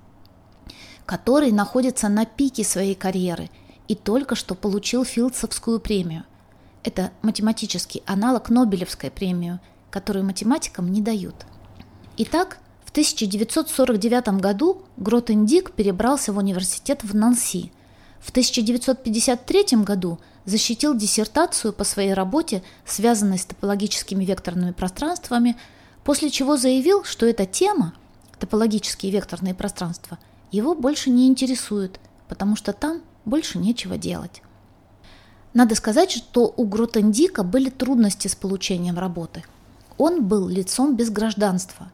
который 1.06 1.52
находится 1.52 2.08
на 2.08 2.26
пике 2.26 2.64
своей 2.64 2.94
карьеры 2.94 3.50
и 3.88 3.94
только 3.94 4.34
что 4.34 4.54
получил 4.54 5.04
Филдсовскую 5.04 5.80
премию. 5.80 6.24
Это 6.82 7.10
математический 7.22 8.02
аналог 8.06 8.48
Нобелевской 8.48 9.10
премии, 9.10 9.58
которую 9.90 10.24
математикам 10.24 10.90
не 10.90 11.00
дают. 11.00 11.34
Итак, 12.16 12.58
в 12.84 12.90
1949 12.90 14.40
году 14.40 14.82
Гротендик 14.96 15.72
перебрался 15.72 16.32
в 16.32 16.38
университет 16.38 17.04
в 17.04 17.14
Нанси. 17.14 17.72
В 18.20 18.30
1953 18.30 19.78
году 19.84 20.18
защитил 20.44 20.96
диссертацию 20.96 21.72
по 21.72 21.84
своей 21.84 22.14
работе, 22.14 22.62
связанной 22.84 23.38
с 23.38 23.44
топологическими 23.44 24.24
векторными 24.24 24.72
пространствами, 24.72 25.56
после 26.04 26.30
чего 26.30 26.56
заявил, 26.56 27.04
что 27.04 27.26
эта 27.26 27.46
тема, 27.46 27.94
топологические 28.38 29.12
векторные 29.12 29.54
пространства– 29.54 30.18
его 30.50 30.74
больше 30.74 31.10
не 31.10 31.28
интересует, 31.28 32.00
потому 32.28 32.56
что 32.56 32.72
там 32.72 33.02
больше 33.24 33.58
нечего 33.58 33.96
делать. 33.96 34.42
Надо 35.54 35.74
сказать, 35.74 36.10
что 36.10 36.52
у 36.56 36.64
Гротендика 36.64 37.42
были 37.42 37.70
трудности 37.70 38.28
с 38.28 38.34
получением 38.34 38.98
работы. 38.98 39.44
Он 39.96 40.24
был 40.24 40.48
лицом 40.48 40.96
без 40.96 41.10
гражданства, 41.10 41.90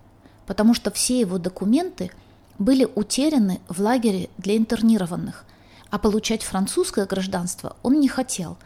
потому 0.47 0.75
что 0.75 0.91
все 0.91 1.21
его 1.21 1.39
документы 1.39 2.11
были 2.59 2.89
утеряны 2.95 3.61
в 3.69 3.81
лагере 3.81 4.31
для 4.39 4.57
интернированных, 4.57 5.45
а 5.91 5.99
получать 5.99 6.43
французское 6.43 7.07
гражданство 7.07 7.77
он 7.83 8.01
не 8.01 8.09
хотел, 8.09 8.57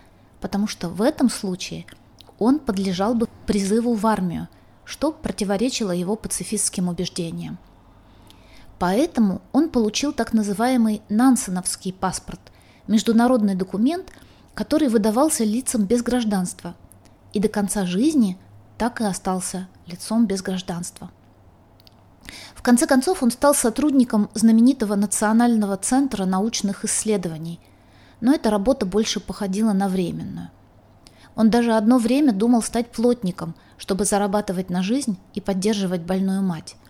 потому 0.40 0.66
что 0.66 0.88
в 0.88 1.02
этом 1.02 1.30
случае 1.30 1.87
он 2.38 2.59
подлежал 2.59 3.14
бы 3.14 3.28
призыву 3.47 3.94
в 3.94 4.06
армию, 4.06 4.49
что 4.90 5.12
противоречило 5.12 5.92
его 5.92 6.16
пацифистским 6.16 6.88
убеждениям. 6.88 7.59
Поэтому 8.80 9.40
он 9.52 9.68
получил 9.68 10.12
так 10.12 10.32
называемый 10.32 11.00
Нансеновский 11.09 11.92
паспорт– 11.92 12.40
международный 12.88 13.54
документ, 13.54 14.11
который 14.52 14.88
выдавался 14.88 15.44
лицам 15.44 15.85
без 15.85 16.02
гражданства, 16.02 16.75
и 17.32 17.38
до 17.38 17.49
конца 17.49 17.87
жизни 17.87 18.37
так 18.78 19.00
и 19.00 19.04
остался 19.04 19.68
лицом 19.87 20.26
без 20.26 20.42
гражданства. 20.42 21.12
В 22.57 22.62
конце 22.62 22.88
концов 22.88 23.22
он 23.22 23.31
стал 23.31 23.55
сотрудником 23.55 24.29
знаменитого 24.35 24.96
Национального 24.96 25.76
центра 25.76 26.24
научных 26.24 26.85
исследований, 26.85 27.61
но 28.20 28.35
эта 28.35 28.50
работа 28.50 28.87
больше 28.87 29.20
походила 29.20 29.72
на 29.72 29.88
временную. 29.88 30.50
Он 31.37 31.51
даже 31.51 31.75
одно 31.75 31.99
время 31.99 32.33
думал 32.33 32.62
стать 32.62 32.90
плотником, 32.90 33.55
чтобы 33.79 34.05
зарабатывать 34.05 34.71
на 34.71 34.83
жизнь 34.83 35.19
и 35.35 35.40
поддерживать 35.40 36.03
больную 36.03 36.43
мать– 36.43 36.77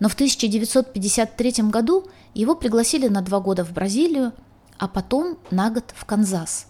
но 0.00 0.08
в 0.08 0.14
1953 0.14 1.64
году 1.64 2.06
его 2.34 2.54
пригласили 2.54 3.08
на 3.08 3.22
два 3.22 3.40
года 3.40 3.64
в 3.64 3.72
Бразилию, 3.72 4.32
а 4.78 4.88
потом 4.88 5.38
на 5.50 5.70
год 5.70 5.92
в 5.94 6.04
Канзас. 6.04 6.66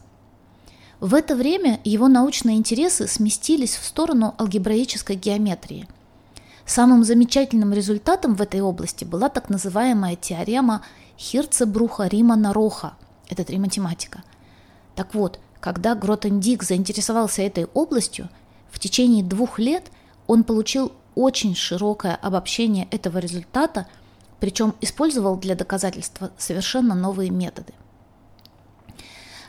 В 1.01 1.15
это 1.15 1.37
время 1.37 1.81
его 1.85 2.09
научные 2.09 2.57
интересы 2.57 3.07
сместились 3.07 3.77
в 3.77 3.85
сторону 3.85 4.35
алгебраической 4.39 5.17
геометрии. 5.17 5.89
Самым 6.65 7.05
замечательным 7.05 7.73
результатом 7.73 8.35
в 8.35 8.43
этой 8.43 8.61
области 8.61 9.05
была 9.05 9.29
так 9.29 9.49
называемая 9.49 10.17
теорема 10.17 10.83
Хирцебруха-Римана-Роха. 11.19 12.93
Это 13.29 13.45
три 13.45 13.59
математика. 13.59 14.23
Так 14.95 15.15
вот, 15.15 15.39
когда 15.61 15.95
Гротендик 15.95 16.63
заинтересовался 16.63 17.43
этой 17.43 17.67
областью, 17.75 18.29
в 18.71 18.79
течение 18.79 19.25
двух 19.25 19.59
лет 19.59 19.85
он 20.27 20.45
получил 20.45 20.93
очень 21.15 21.55
широкое 21.57 22.15
обобщение 22.15 22.87
этого 22.91 23.19
результата, 23.19 23.89
причем 24.41 24.75
использовал 24.81 25.37
для 25.37 25.55
доказательства 25.55 26.31
совершенно 26.39 26.95
новые 26.95 27.31
методы. 27.31 27.73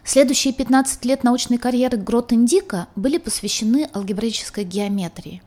Следующие 0.04 0.54
15 0.54 1.06
лет 1.06 1.24
научной 1.24 1.60
карьеры 1.60 1.98
Гротендика 1.98 2.88
были 2.96 3.20
посвящены 3.20 3.88
алгебраической 3.94 4.64
геометрии. 4.64 5.44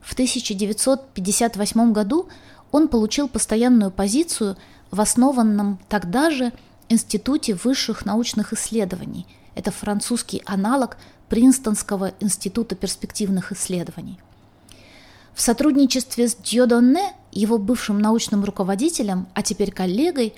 В 0.00 0.14
1958 0.14 1.92
году 1.92 2.28
он 2.72 2.88
получил 2.88 3.28
постоянную 3.28 3.92
позицию 3.92 4.56
в 4.90 5.00
основанном 5.00 5.78
тогда 5.88 6.30
же 6.30 6.52
Институте 6.88 7.54
высших 7.54 8.04
научных 8.04 8.52
исследований. 8.52 9.26
Это 9.54 9.70
французский 9.70 10.42
аналог 10.46 10.96
Принстонского 11.28 12.12
института 12.20 12.74
перспективных 12.74 13.52
исследований– 13.52 14.18
в 15.34 15.40
сотрудничестве 15.40 16.28
с 16.28 16.34
Дьодонне, 16.34 17.14
его 17.32 17.58
бывшим 17.58 17.98
научным 17.98 18.44
руководителем, 18.44 19.26
а 19.34 19.42
теперь 19.42 19.72
коллегой, 19.72 20.34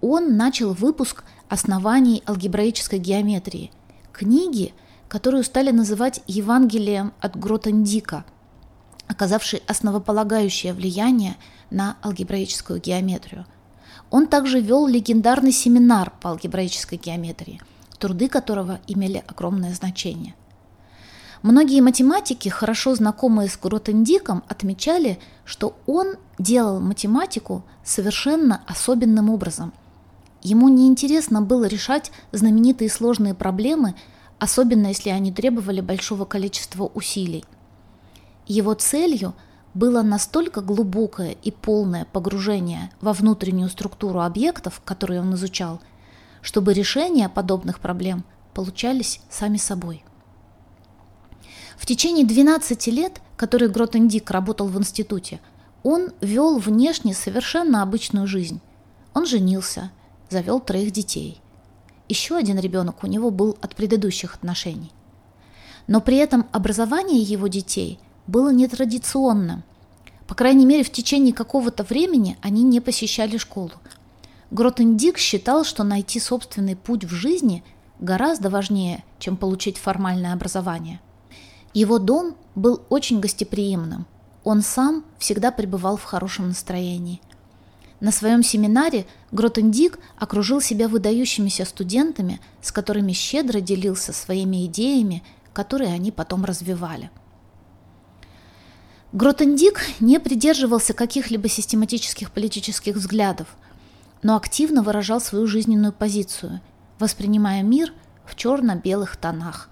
он 0.00 0.36
начал 0.36 0.72
выпуск 0.72 1.24
оснований 1.48 2.22
алгебраической 2.26 2.98
геометрии, 2.98 3.70
книги, 4.12 4.74
которую 5.08 5.44
стали 5.44 5.70
называть 5.70 6.22
Евангелием 6.26 7.12
от 7.20 7.36
Гротендика, 7.36 8.24
оказавшей 9.06 9.62
основополагающее 9.68 10.72
влияние 10.72 11.36
на 11.70 11.96
алгебраическую 12.02 12.80
геометрию. 12.80 13.46
Он 14.10 14.26
также 14.26 14.60
вел 14.60 14.88
легендарный 14.88 15.52
семинар 15.52 16.12
по 16.20 16.30
алгебраической 16.30 16.98
геометрии, 16.98 17.60
труды 18.02 18.28
которого 18.28 18.80
имели 18.88 19.22
огромное 19.28 19.72
значение. 19.74 20.34
Многие 21.42 21.80
математики, 21.80 22.48
хорошо 22.48 22.96
знакомые 22.96 23.48
с 23.48 23.56
Гротендиком, 23.56 24.42
отмечали, 24.48 25.20
что 25.44 25.76
он 25.86 26.16
делал 26.36 26.80
математику 26.80 27.64
совершенно 27.84 28.60
особенным 28.66 29.30
образом. 29.30 29.72
Ему 30.42 30.68
неинтересно 30.68 31.42
было 31.42 31.66
решать 31.66 32.10
знаменитые 32.32 32.90
сложные 32.90 33.34
проблемы, 33.34 33.94
особенно 34.40 34.88
если 34.88 35.10
они 35.10 35.30
требовали 35.30 35.80
большого 35.80 36.24
количества 36.24 36.90
усилий. 36.92 37.44
Его 38.48 38.74
целью 38.74 39.32
было 39.74 40.02
настолько 40.02 40.60
глубокое 40.60 41.36
и 41.40 41.52
полное 41.52 42.04
погружение 42.12 42.90
во 43.00 43.12
внутреннюю 43.12 43.68
структуру 43.68 44.22
объектов, 44.22 44.82
которые 44.84 45.20
он 45.20 45.34
изучал, 45.36 45.80
чтобы 46.42 46.74
решения 46.74 47.28
подобных 47.28 47.80
проблем 47.80 48.24
получались 48.52 49.20
сами 49.30 49.56
собой. 49.56 50.04
В 51.78 51.86
течение 51.86 52.26
12 52.26 52.86
лет, 52.88 53.20
которые 53.36 53.70
Гротендик 53.70 54.30
работал 54.30 54.68
в 54.68 54.78
институте, 54.78 55.40
он 55.82 56.10
вел 56.20 56.58
внешне 56.58 57.14
совершенно 57.14 57.82
обычную 57.82 58.26
жизнь. 58.26 58.60
Он 59.14 59.26
женился, 59.26 59.90
завел 60.30 60.60
троих 60.60 60.92
детей. 60.92 61.40
Еще 62.08 62.36
один 62.36 62.58
ребенок 62.58 63.02
у 63.02 63.06
него 63.06 63.30
был 63.30 63.56
от 63.60 63.74
предыдущих 63.74 64.34
отношений. 64.34 64.92
Но 65.86 66.00
при 66.00 66.18
этом 66.18 66.46
образование 66.52 67.20
его 67.20 67.48
детей 67.48 67.98
было 68.26 68.52
нетрадиционным. 68.52 69.64
По 70.28 70.34
крайней 70.34 70.66
мере, 70.66 70.84
в 70.84 70.92
течение 70.92 71.34
какого-то 71.34 71.82
времени 71.82 72.38
они 72.42 72.62
не 72.62 72.80
посещали 72.80 73.38
школу. 73.38 73.72
Гротендик 74.52 75.18
считал, 75.18 75.64
что 75.64 75.82
найти 75.82 76.20
собственный 76.20 76.76
путь 76.76 77.04
в 77.04 77.10
жизни 77.10 77.64
гораздо 77.98 78.50
важнее, 78.50 79.02
чем 79.18 79.36
получить 79.36 79.78
формальное 79.78 80.32
образование– 80.32 81.00
его 81.74 81.98
дом 81.98 82.36
был 82.54 82.82
очень 82.90 83.20
гостеприимным. 83.20 84.06
Он 84.44 84.62
сам 84.62 85.04
всегда 85.18 85.50
пребывал 85.50 85.96
в 85.96 86.02
хорошем 86.04 86.48
настроении. 86.48 87.20
На 88.00 88.10
своем 88.12 88.42
семинаре 88.42 89.06
Гротендик 89.30 89.98
окружил 90.18 90.60
себя 90.60 90.88
выдающимися 90.88 91.64
студентами, 91.64 92.40
с 92.60 92.72
которыми 92.72 93.12
щедро 93.12 93.60
делился 93.60 94.12
своими 94.12 94.66
идеями, 94.66 95.22
которые 95.52 95.92
они 95.92 96.10
потом 96.10 96.44
развивали. 96.44 97.10
Гротендик 99.12 99.80
не 100.00 100.18
придерживался 100.18 100.94
каких-либо 100.94 101.48
систематических 101.48 102.32
политических 102.32 102.96
взглядов, 102.96 103.46
но 104.22 104.36
активно 104.36 104.82
выражал 104.82 105.20
свою 105.20 105.46
жизненную 105.46 105.92
позицию, 105.92 106.60
воспринимая 106.98 107.62
мир 107.62 107.92
в 108.24 108.34
черно-белых 108.34 109.16
тонах. 109.16 109.68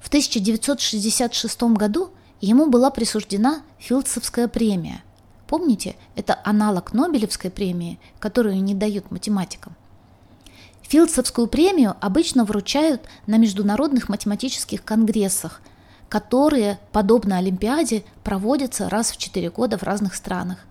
В 0.00 0.08
1966 0.08 1.62
году 1.74 2.10
ему 2.40 2.66
была 2.66 2.90
присуждена 2.90 3.62
Филдсовская 3.78 4.48
премия, 4.48 5.02
Помните, 5.46 5.94
это 6.16 6.38
аналог 6.44 6.92
Нобелевской 6.92 7.50
премии, 7.50 8.00
которую 8.18 8.62
не 8.62 8.74
дают 8.74 9.10
математикам. 9.10 9.76
Филдсовскую 10.82 11.46
премию 11.46 11.96
обычно 12.00 12.44
вручают 12.44 13.02
на 13.26 13.38
международных 13.38 14.08
математических 14.08 14.84
конгрессах, 14.84 15.60
которые, 16.08 16.78
подобно 16.92 17.38
Олимпиаде, 17.38 18.04
проводятся 18.22 18.88
раз 18.88 19.10
в 19.10 19.16
4 19.16 19.50
года 19.50 19.78
в 19.78 19.82
разных 19.82 20.14
странах. 20.14 20.64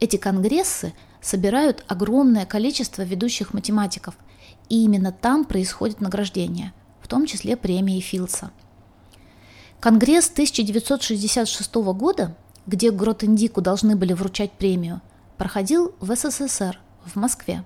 Эти 0.00 0.16
конгрессы 0.16 0.92
собирают 1.24 1.84
огромное 1.88 2.46
количество 2.46 3.02
ведущих 3.02 3.52
математиков, 3.54 4.14
и 4.68 4.84
именно 4.84 5.10
там 5.10 5.44
происходит 5.44 6.00
награждение, 6.00 6.72
в 7.00 7.08
том 7.08 7.26
числе 7.26 7.56
премии 7.56 8.00
Филдса. 8.00 8.50
Конгресс 9.80 10.30
1966 10.30 11.74
года 11.74 12.36
где 12.66 12.90
Гротендику 12.90 13.60
должны 13.60 13.96
были 13.96 14.12
вручать 14.12 14.52
премию, 14.52 15.00
проходил 15.36 15.94
в 16.00 16.14
СССР, 16.14 16.80
в 17.04 17.16
Москве. 17.16 17.64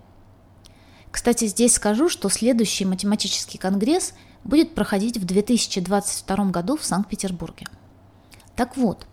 Кстати, 1.10 1.46
здесь 1.46 1.74
скажу, 1.74 2.08
что 2.08 2.28
следующий 2.28 2.84
математический 2.84 3.58
конгресс 3.58 4.14
будет 4.44 4.74
проходить 4.74 5.16
в 5.16 5.24
2022 5.24 6.44
году 6.46 6.76
в 6.76 6.84
Санкт-Петербурге. 6.84 7.66
Так 8.56 8.76
вот, 8.76 9.06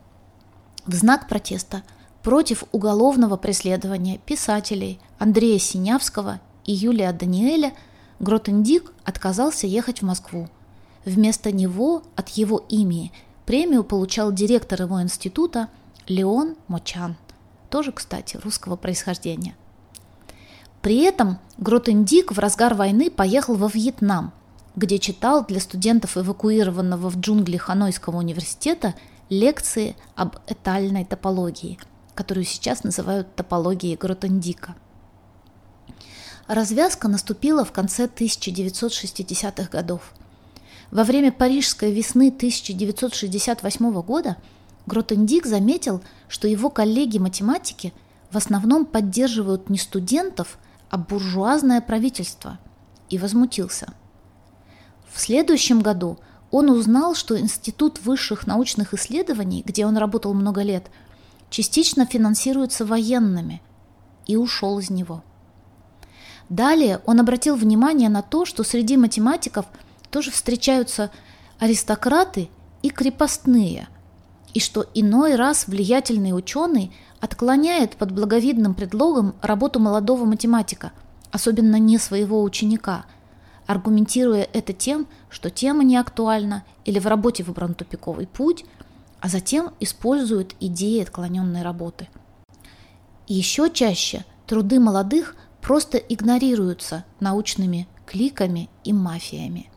в 0.86 0.94
знак 0.94 1.28
протеста 1.28 1.84
против 2.26 2.64
уголовного 2.72 3.38
преследования 3.38 4.18
писателей 4.18 5.00
Андрея 5.20 5.60
Синявского 5.60 6.42
и 6.66 6.74
Юлия 6.74 7.14
Даниэля 7.14 7.72
Гротендик 8.20 8.92
отказался 9.04 9.68
ехать 9.68 10.02
в 10.02 10.06
Москву. 10.06 10.50
Вместо 11.06 11.52
него 11.52 12.02
от 12.16 12.30
его 12.30 12.66
имени 12.68 13.12
Премию 13.46 13.84
получал 13.84 14.32
директор 14.32 14.82
его 14.82 15.00
института 15.04 15.68
Леон 16.08 16.56
Мочан, 16.68 17.16
тоже, 17.70 17.92
кстати, 17.92 18.38
русского 18.38 18.76
происхождения. 18.76 19.56
При 20.82 21.04
этом 21.04 21.38
Гротендик 21.60 22.32
в 22.32 22.40
разгар 22.40 22.74
войны 22.74 23.12
поехал 23.12 23.54
во 23.54 23.68
Вьетнам, 23.68 24.34
где 24.76 24.98
читал 24.98 25.46
для 25.46 25.60
студентов 25.60 26.18
эвакуированного 26.18 27.08
в 27.12 27.20
джунгли 27.20 27.58
Ханойского 27.58 28.18
университета 28.18 28.96
лекции 29.30 29.96
об 30.16 30.38
этальной 30.48 31.06
топологии, 31.06 31.78
которую 32.16 32.46
сейчас 32.46 32.84
называют 32.84 33.36
топологией 33.36 33.96
Гротендика. 33.96 34.76
Развязка 36.48 37.08
наступила 37.08 37.64
в 37.66 37.72
конце 37.72 38.06
1960-х 38.08 39.70
годов– 39.70 40.14
во 40.92 41.04
время 41.04 41.32
Парижской 41.32 41.92
весны 41.92 42.30
1968 42.30 44.02
года 44.02 44.38
Гротендик 44.86 45.46
заметил, 45.46 46.02
что 46.28 46.48
его 46.48 46.70
коллеги-математики 46.70 47.94
в 48.32 48.38
основном 48.38 48.86
поддерживают 48.86 49.70
не 49.70 49.78
студентов, 49.78 50.58
а 50.90 50.98
буржуазное 50.98 51.82
правительство, 51.82 52.60
и 53.10 53.18
возмутился. 53.18 53.94
В 55.12 55.20
следующем 55.20 55.82
году 55.82 56.20
он 56.52 56.70
узнал, 56.70 57.16
что 57.16 57.38
Институт 57.40 58.00
высших 58.02 58.46
научных 58.46 58.94
исследований, 58.94 59.64
где 59.66 59.86
он 59.86 59.98
работал 59.98 60.34
много 60.34 60.62
лет, 60.62 60.86
частично 61.50 62.06
финансируется 62.06 62.86
военными, 62.86 63.62
и 64.28 64.36
ушел 64.38 64.80
из 64.80 64.90
него. 64.90 65.24
Далее 66.50 67.02
он 67.06 67.20
обратил 67.20 67.56
внимание 67.56 68.10
на 68.10 68.22
то, 68.22 68.46
что 68.46 68.64
среди 68.64 68.98
математиков– 68.98 69.66
тоже 70.16 70.32
встречаются 70.32 71.12
аристократы 71.60 72.48
и 72.82 72.90
крепостные, 72.90 73.90
и 74.54 74.62
что 74.62 74.86
иной 74.94 75.36
раз 75.36 75.68
влиятельный 75.68 76.32
ученый 76.32 76.94
отклоняет 77.20 77.98
под 77.98 78.14
благовидным 78.14 78.76
предлогом 78.76 79.36
работу 79.42 79.82
молодого 79.82 80.24
математика, 80.24 80.94
особенно 81.32 81.78
не 81.80 81.98
своего 81.98 82.42
ученика, 82.44 83.04
аргументируя 83.68 84.48
это 84.54 84.72
тем, 84.72 85.06
что 85.30 85.50
тема 85.50 85.84
не 85.84 85.98
актуальна 85.98 86.64
или 86.86 87.00
в 87.00 87.08
работе 87.08 87.44
выбран 87.44 87.74
тупиковый 87.74 88.26
путь, 88.26 88.64
а 89.20 89.30
затем 89.30 89.74
используют 89.80 90.56
идеи 90.60 91.02
отклоненной 91.02 91.62
работы. 91.62 92.08
Еще 93.28 93.72
чаще 93.72 94.26
труды 94.46 94.80
молодых 94.80 95.36
просто 95.62 95.98
игнорируются 95.98 97.06
научными 97.20 97.88
кликами 98.06 98.70
и 98.84 98.94
мафиями. 98.94 99.72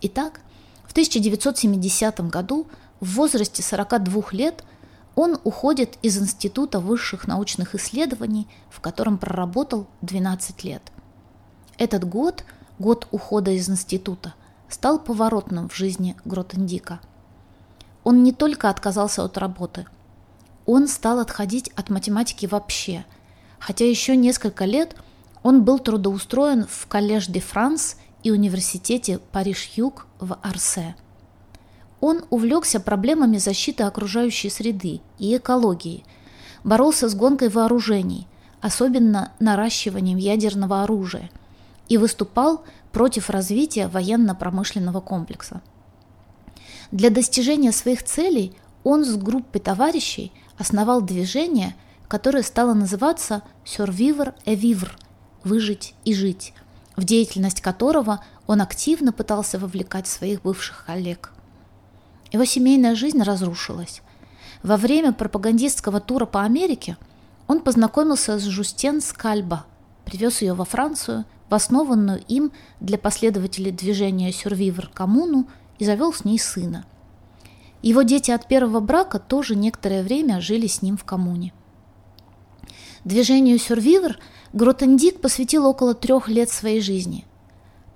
Итак, 0.00 0.40
в 0.84 0.90
1970 0.92 2.20
году 2.28 2.66
в 3.00 3.14
возрасте 3.14 3.62
42 3.62 4.22
лет 4.32 4.64
он 5.14 5.38
уходит 5.44 5.98
из 6.02 6.16
Института 6.18 6.80
высших 6.80 7.26
научных 7.26 7.74
исследований, 7.74 8.48
в 8.70 8.80
котором 8.80 9.18
проработал 9.18 9.86
12 10.02 10.64
лет. 10.64 10.82
Этот 11.76 12.04
год, 12.04 12.44
год 12.78 13.06
ухода 13.10 13.52
из 13.52 13.68
института, 13.68 14.34
стал 14.68 14.98
поворотным 14.98 15.68
в 15.68 15.76
жизни 15.76 16.16
Гротендика. 16.24 17.00
Он 18.08 18.22
не 18.22 18.32
только 18.32 18.70
отказался 18.70 19.22
от 19.22 19.36
работы, 19.36 19.84
он 20.64 20.88
стал 20.88 21.18
отходить 21.18 21.68
от 21.76 21.90
математики 21.90 22.46
вообще, 22.46 23.04
хотя 23.58 23.84
еще 23.84 24.16
несколько 24.16 24.64
лет 24.64 24.96
он 25.42 25.62
был 25.62 25.78
трудоустроен 25.78 26.66
в 26.66 26.86
Коллеж 26.86 27.26
де 27.26 27.40
Франс 27.40 27.96
и 28.22 28.30
университете 28.30 29.18
Париж-Юг 29.30 30.06
в 30.20 30.38
Арсе. 30.40 30.96
Он 32.00 32.24
увлекся 32.30 32.80
проблемами 32.80 33.36
защиты 33.36 33.82
окружающей 33.82 34.48
среды 34.48 35.02
и 35.18 35.36
экологии, 35.36 36.06
боролся 36.64 37.10
с 37.10 37.14
гонкой 37.14 37.50
вооружений, 37.50 38.26
особенно 38.62 39.32
наращиванием 39.38 40.16
ядерного 40.16 40.82
оружия, 40.82 41.28
и 41.90 41.98
выступал 41.98 42.64
против 42.90 43.28
развития 43.28 43.86
военно-промышленного 43.86 45.02
комплекса. 45.02 45.60
Для 46.90 47.10
достижения 47.10 47.72
своих 47.72 48.02
целей 48.02 48.56
он 48.82 49.04
с 49.04 49.16
группой 49.16 49.58
товарищей 49.58 50.32
основал 50.56 51.02
движение, 51.02 51.74
которое 52.08 52.42
стало 52.42 52.74
называться 52.74 53.42
«Survivor 53.64 54.34
et 54.46 54.58
Vivre»– 54.58 54.90
«Выжить 55.44 55.94
и 56.04 56.14
жить», 56.14 56.54
в 56.96 57.04
деятельность 57.04 57.60
которого 57.60 58.24
он 58.46 58.62
активно 58.62 59.12
пытался 59.12 59.58
вовлекать 59.58 60.06
своих 60.06 60.42
бывших 60.42 60.84
коллег. 60.86 61.32
Его 62.32 62.44
семейная 62.44 62.94
жизнь 62.94 63.22
разрушилась. 63.22 64.02
Во 64.62 64.76
время 64.76 65.12
пропагандистского 65.12 66.00
тура 66.00 66.26
по 66.26 66.42
Америке 66.42 66.96
он 67.46 67.60
познакомился 67.60 68.38
с 68.38 68.42
Жустен 68.42 69.00
Скальба, 69.00 69.64
привез 70.04 70.42
ее 70.42 70.54
во 70.54 70.64
Францию, 70.64 71.24
в 71.48 71.54
основанную 71.54 72.22
им 72.28 72.52
для 72.80 72.98
последователей 72.98 73.70
движения 73.70 74.32
Сюрвивер 74.32 74.90
коммуну 74.92 75.46
и 75.78 75.84
завел 75.84 76.12
с 76.12 76.24
ней 76.24 76.38
сына. 76.38 76.84
Его 77.82 78.02
дети 78.02 78.30
от 78.30 78.48
первого 78.48 78.80
брака 78.80 79.18
тоже 79.18 79.54
некоторое 79.54 80.02
время 80.02 80.40
жили 80.40 80.66
с 80.66 80.82
ним 80.82 80.96
в 80.96 81.04
коммуне. 81.04 81.52
Движению 83.04 83.58
Сюрвивер 83.58 84.18
Гротендик 84.52 85.20
посвятил 85.20 85.66
около 85.66 85.94
трех 85.94 86.28
лет 86.28 86.50
своей 86.50 86.80
жизни. 86.80 87.24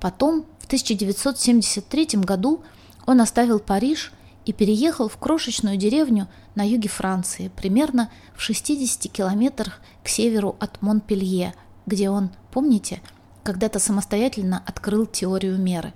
Потом, 0.00 0.46
в 0.58 0.66
1973 0.66 2.20
году, 2.20 2.62
он 3.06 3.20
оставил 3.20 3.58
Париж 3.58 4.12
и 4.44 4.52
переехал 4.52 5.08
в 5.08 5.16
крошечную 5.16 5.76
деревню 5.76 6.28
на 6.54 6.66
юге 6.66 6.88
Франции, 6.88 7.50
примерно 7.56 8.10
в 8.34 8.40
60 8.42 9.10
километрах 9.10 9.80
к 10.02 10.08
северу 10.08 10.56
от 10.60 10.82
Монпелье, 10.82 11.54
где 11.86 12.10
он, 12.10 12.30
помните, 12.52 13.00
когда-то 13.42 13.78
самостоятельно 13.78 14.62
открыл 14.66 15.06
теорию 15.06 15.58
меры. 15.58 15.92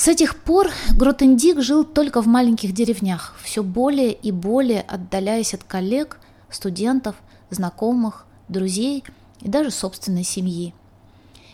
С 0.00 0.08
этих 0.08 0.36
пор 0.36 0.70
Гротендик 0.96 1.60
жил 1.60 1.84
только 1.84 2.22
в 2.22 2.26
маленьких 2.26 2.72
деревнях, 2.72 3.36
все 3.42 3.62
более 3.62 4.14
и 4.14 4.32
более 4.32 4.80
отдаляясь 4.80 5.52
от 5.52 5.62
коллег, 5.62 6.18
студентов, 6.48 7.16
знакомых, 7.50 8.24
друзей 8.48 9.04
и 9.42 9.48
даже 9.50 9.70
собственной 9.70 10.24
семьи. 10.24 10.72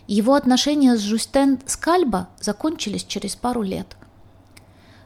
Его 0.07 0.35
отношения 0.35 0.97
с 0.97 1.01
Жустен 1.01 1.59
Скальба 1.67 2.29
закончились 2.41 3.03
через 3.03 3.35
пару 3.35 3.63
лет. 3.63 3.97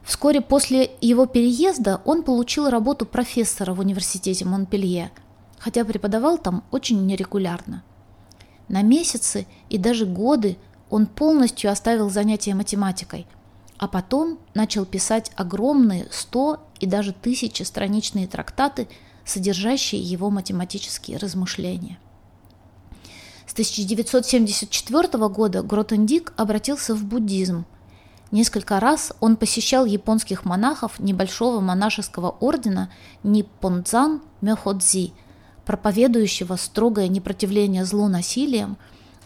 Вскоре 0.02 0.42
после 0.42 0.90
его 1.00 1.24
переезда 1.24 2.02
он 2.04 2.24
получил 2.24 2.68
работу 2.68 3.06
профессора 3.06 3.72
в 3.72 3.80
университете 3.80 4.44
Монпелье, 4.44 5.12
хотя 5.58 5.86
преподавал 5.86 6.36
там 6.36 6.62
очень 6.70 7.06
нерегулярно. 7.06 7.84
На 8.68 8.82
месяцы 8.82 9.46
и 9.70 9.78
даже 9.78 10.04
годы 10.04 10.58
он 10.90 11.06
полностью 11.06 11.70
оставил 11.70 12.10
занятия 12.10 12.54
математикой, 12.54 13.26
а 13.78 13.88
потом 13.88 14.38
начал 14.54 14.84
писать 14.84 15.30
огромные 15.36 16.06
сто 16.10 16.60
и 16.80 16.86
даже 16.86 17.12
тысячи 17.12 17.62
страничные 17.62 18.26
трактаты, 18.26 18.88
содержащие 19.24 20.02
его 20.02 20.30
математические 20.30 21.16
размышления. 21.16 21.98
С 23.46 23.52
1974 23.52 25.28
года 25.28 25.62
Гротендик 25.62 26.32
обратился 26.36 26.94
в 26.94 27.04
буддизм. 27.04 27.64
Несколько 28.30 28.78
раз 28.78 29.12
он 29.18 29.36
посещал 29.36 29.86
японских 29.86 30.44
монахов 30.44 31.00
небольшого 31.00 31.60
монашеского 31.60 32.30
ордена 32.30 32.92
Ниппонзан 33.24 34.22
Мёходзи, 34.40 35.12
проповедующего 35.64 36.56
строгое 36.56 37.08
непротивление 37.08 37.84
злу 37.84 38.06
насилием 38.06 38.76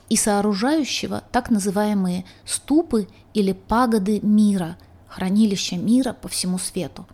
и 0.08 0.16
сооружающего 0.16 1.22
так 1.32 1.50
называемые 1.50 2.24
ступы 2.44 3.08
или 3.32 3.52
пагоды 3.52 4.20
мира, 4.20 4.76
хранилища 5.08 5.76
мира 5.76 6.12
по 6.12 6.28
всему 6.28 6.58
свету. 6.58 7.06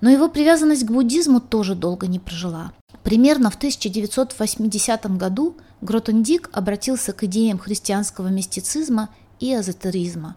Но 0.00 0.08
его 0.08 0.28
привязанность 0.28 0.86
к 0.86 0.90
буддизму 0.90 1.40
тоже 1.40 1.74
долго 1.74 2.06
не 2.06 2.18
прожила. 2.18 2.72
Примерно 3.02 3.50
в 3.50 3.56
1980 3.56 5.16
году 5.16 5.56
Гротендик 5.80 6.50
обратился 6.52 7.12
к 7.12 7.24
идеям 7.24 7.58
христианского 7.58 8.28
мистицизма 8.28 9.10
и 9.38 9.54
эзотеризма. 9.54 10.36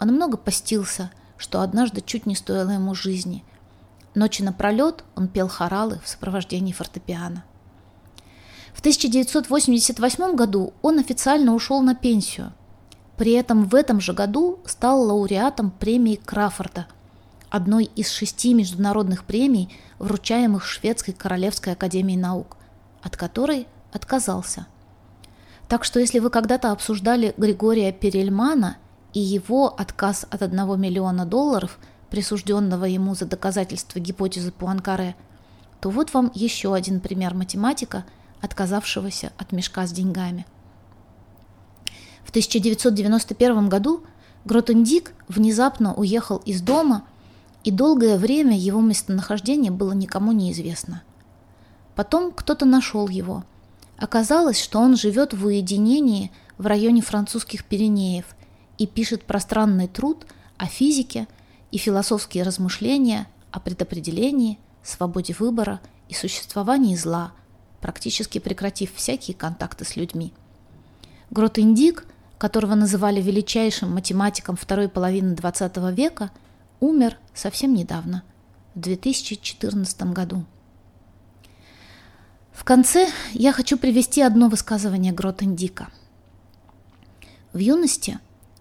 Он 0.00 0.08
много 0.08 0.36
постился, 0.36 1.10
что 1.36 1.60
однажды 1.60 2.00
чуть 2.00 2.26
не 2.26 2.34
стоило 2.34 2.70
ему 2.70 2.94
жизни. 2.94 3.44
Ночи 4.14 4.42
напролет 4.42 5.04
он 5.16 5.28
пел 5.28 5.48
хоралы 5.48 6.00
в 6.04 6.08
сопровождении 6.08 6.72
фортепиано. 6.72 7.44
В 8.74 8.80
1988 8.80 10.34
году 10.34 10.74
он 10.82 10.98
официально 10.98 11.54
ушел 11.54 11.80
на 11.80 11.94
пенсию. 11.94 12.52
При 13.16 13.32
этом 13.32 13.64
в 13.64 13.74
этом 13.74 14.00
же 14.00 14.12
году 14.12 14.58
стал 14.66 15.00
лауреатом 15.00 15.70
премии 15.70 16.16
Краффорда, 16.16 16.88
одной 17.48 17.84
из 17.84 18.10
шести 18.10 18.52
международных 18.52 19.24
премий, 19.24 19.74
вручаемых 20.00 20.64
Шведской 20.66 21.14
Королевской 21.14 21.74
Академией 21.74 22.20
Наук, 22.20 22.56
от 23.00 23.16
которой 23.16 23.68
отказался. 23.92 24.66
Так 25.68 25.84
что 25.84 26.00
если 26.00 26.18
вы 26.18 26.30
когда-то 26.30 26.72
обсуждали 26.72 27.32
Григория 27.36 27.92
Перельмана 27.92 28.76
и 29.12 29.20
его 29.20 29.68
отказ 29.68 30.26
от 30.28 30.42
1 30.42 30.80
миллиона 30.80 31.24
долларов, 31.24 31.78
присужденного 32.10 32.84
ему 32.84 33.14
за 33.14 33.26
доказательство 33.26 34.00
гипотезы 34.00 34.50
Пуанкаре, 34.50 35.14
то 35.80 35.90
вот 35.90 36.12
вам 36.12 36.32
еще 36.34 36.74
один 36.74 37.00
пример 37.00 37.34
математика, 37.34 38.04
отказавшегося 38.44 39.32
от 39.38 39.52
мешка 39.52 39.86
с 39.86 39.92
деньгами. 39.92 40.46
В 42.24 42.30
1991 42.30 43.68
году 43.68 44.04
Гротендик 44.44 45.12
внезапно 45.28 45.94
уехал 45.94 46.38
из 46.38 46.60
дома, 46.60 47.04
и 47.62 47.70
долгое 47.70 48.18
время 48.18 48.58
его 48.58 48.80
местонахождение 48.80 49.70
было 49.70 49.92
никому 49.92 50.32
неизвестно. 50.32 51.02
Потом 51.94 52.32
кто-то 52.32 52.66
нашел 52.66 53.08
его– 53.08 53.44
Оказалось, 53.96 54.60
что 54.60 54.80
он 54.80 54.96
живет 54.96 55.34
в 55.34 55.46
уединении 55.46 56.32
в 56.58 56.66
районе 56.66 57.00
французских 57.00 57.64
Пиренеев 57.64 58.24
и 58.76 58.86
пишет 58.86 59.24
пространный 59.24 59.88
труд 59.88 60.26
о 60.56 60.66
физике 60.66 61.28
и 61.70 61.78
философские 61.78 62.42
размышления 62.42 63.28
о 63.50 63.60
предопределении, 63.60 64.58
свободе 64.82 65.34
выбора 65.38 65.80
и 66.08 66.14
существовании 66.14 66.96
зла, 66.96 67.32
практически 67.84 68.38
прекратив 68.38 68.94
всякие 68.94 69.36
контакты 69.36 69.84
с 69.84 69.94
людьми. 69.94 70.32
Грот-Индик, 71.28 72.06
которого 72.38 72.74
называли 72.74 73.20
величайшим 73.20 73.92
математиком 73.92 74.56
второй 74.56 74.88
половины 74.88 75.34
XX 75.34 75.92
века, 75.92 76.30
умер 76.80 77.18
совсем 77.34 77.74
недавно, 77.74 78.22
в 78.74 78.80
2014 78.80 80.02
году. 80.14 80.46
В 82.54 82.64
конце 82.64 83.10
я 83.34 83.52
хочу 83.52 83.76
привести 83.76 84.22
одно 84.22 84.48
высказывание 84.48 85.12
Гротендика. 85.12 85.88
В 87.52 87.58
юности 87.58 88.18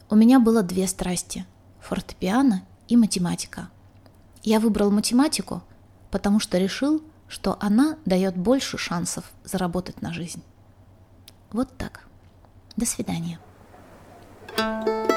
у 0.09 0.15
меня 0.15 0.41
было 0.41 0.63
две 0.63 0.85
страсти– 0.85 1.45
фортепиано 1.79 2.65
и 2.89 2.97
математика. 2.97 3.69
Я 4.43 4.59
выбрал 4.59 4.91
математику, 4.91 5.63
потому 6.11 6.41
что 6.41 6.57
решил, 6.57 7.01
что 7.33 7.57
она 7.59 7.97
дает 8.05 8.37
больше 8.37 8.77
шансов 8.77 9.25
заработать 9.43 10.03
на 10.03 10.13
жизнь. 10.13 10.43
Вот 11.51 11.75
так. 11.77 12.05
До 12.75 12.85
свидания. 12.85 13.39
thank 14.55 15.09
you 15.09 15.12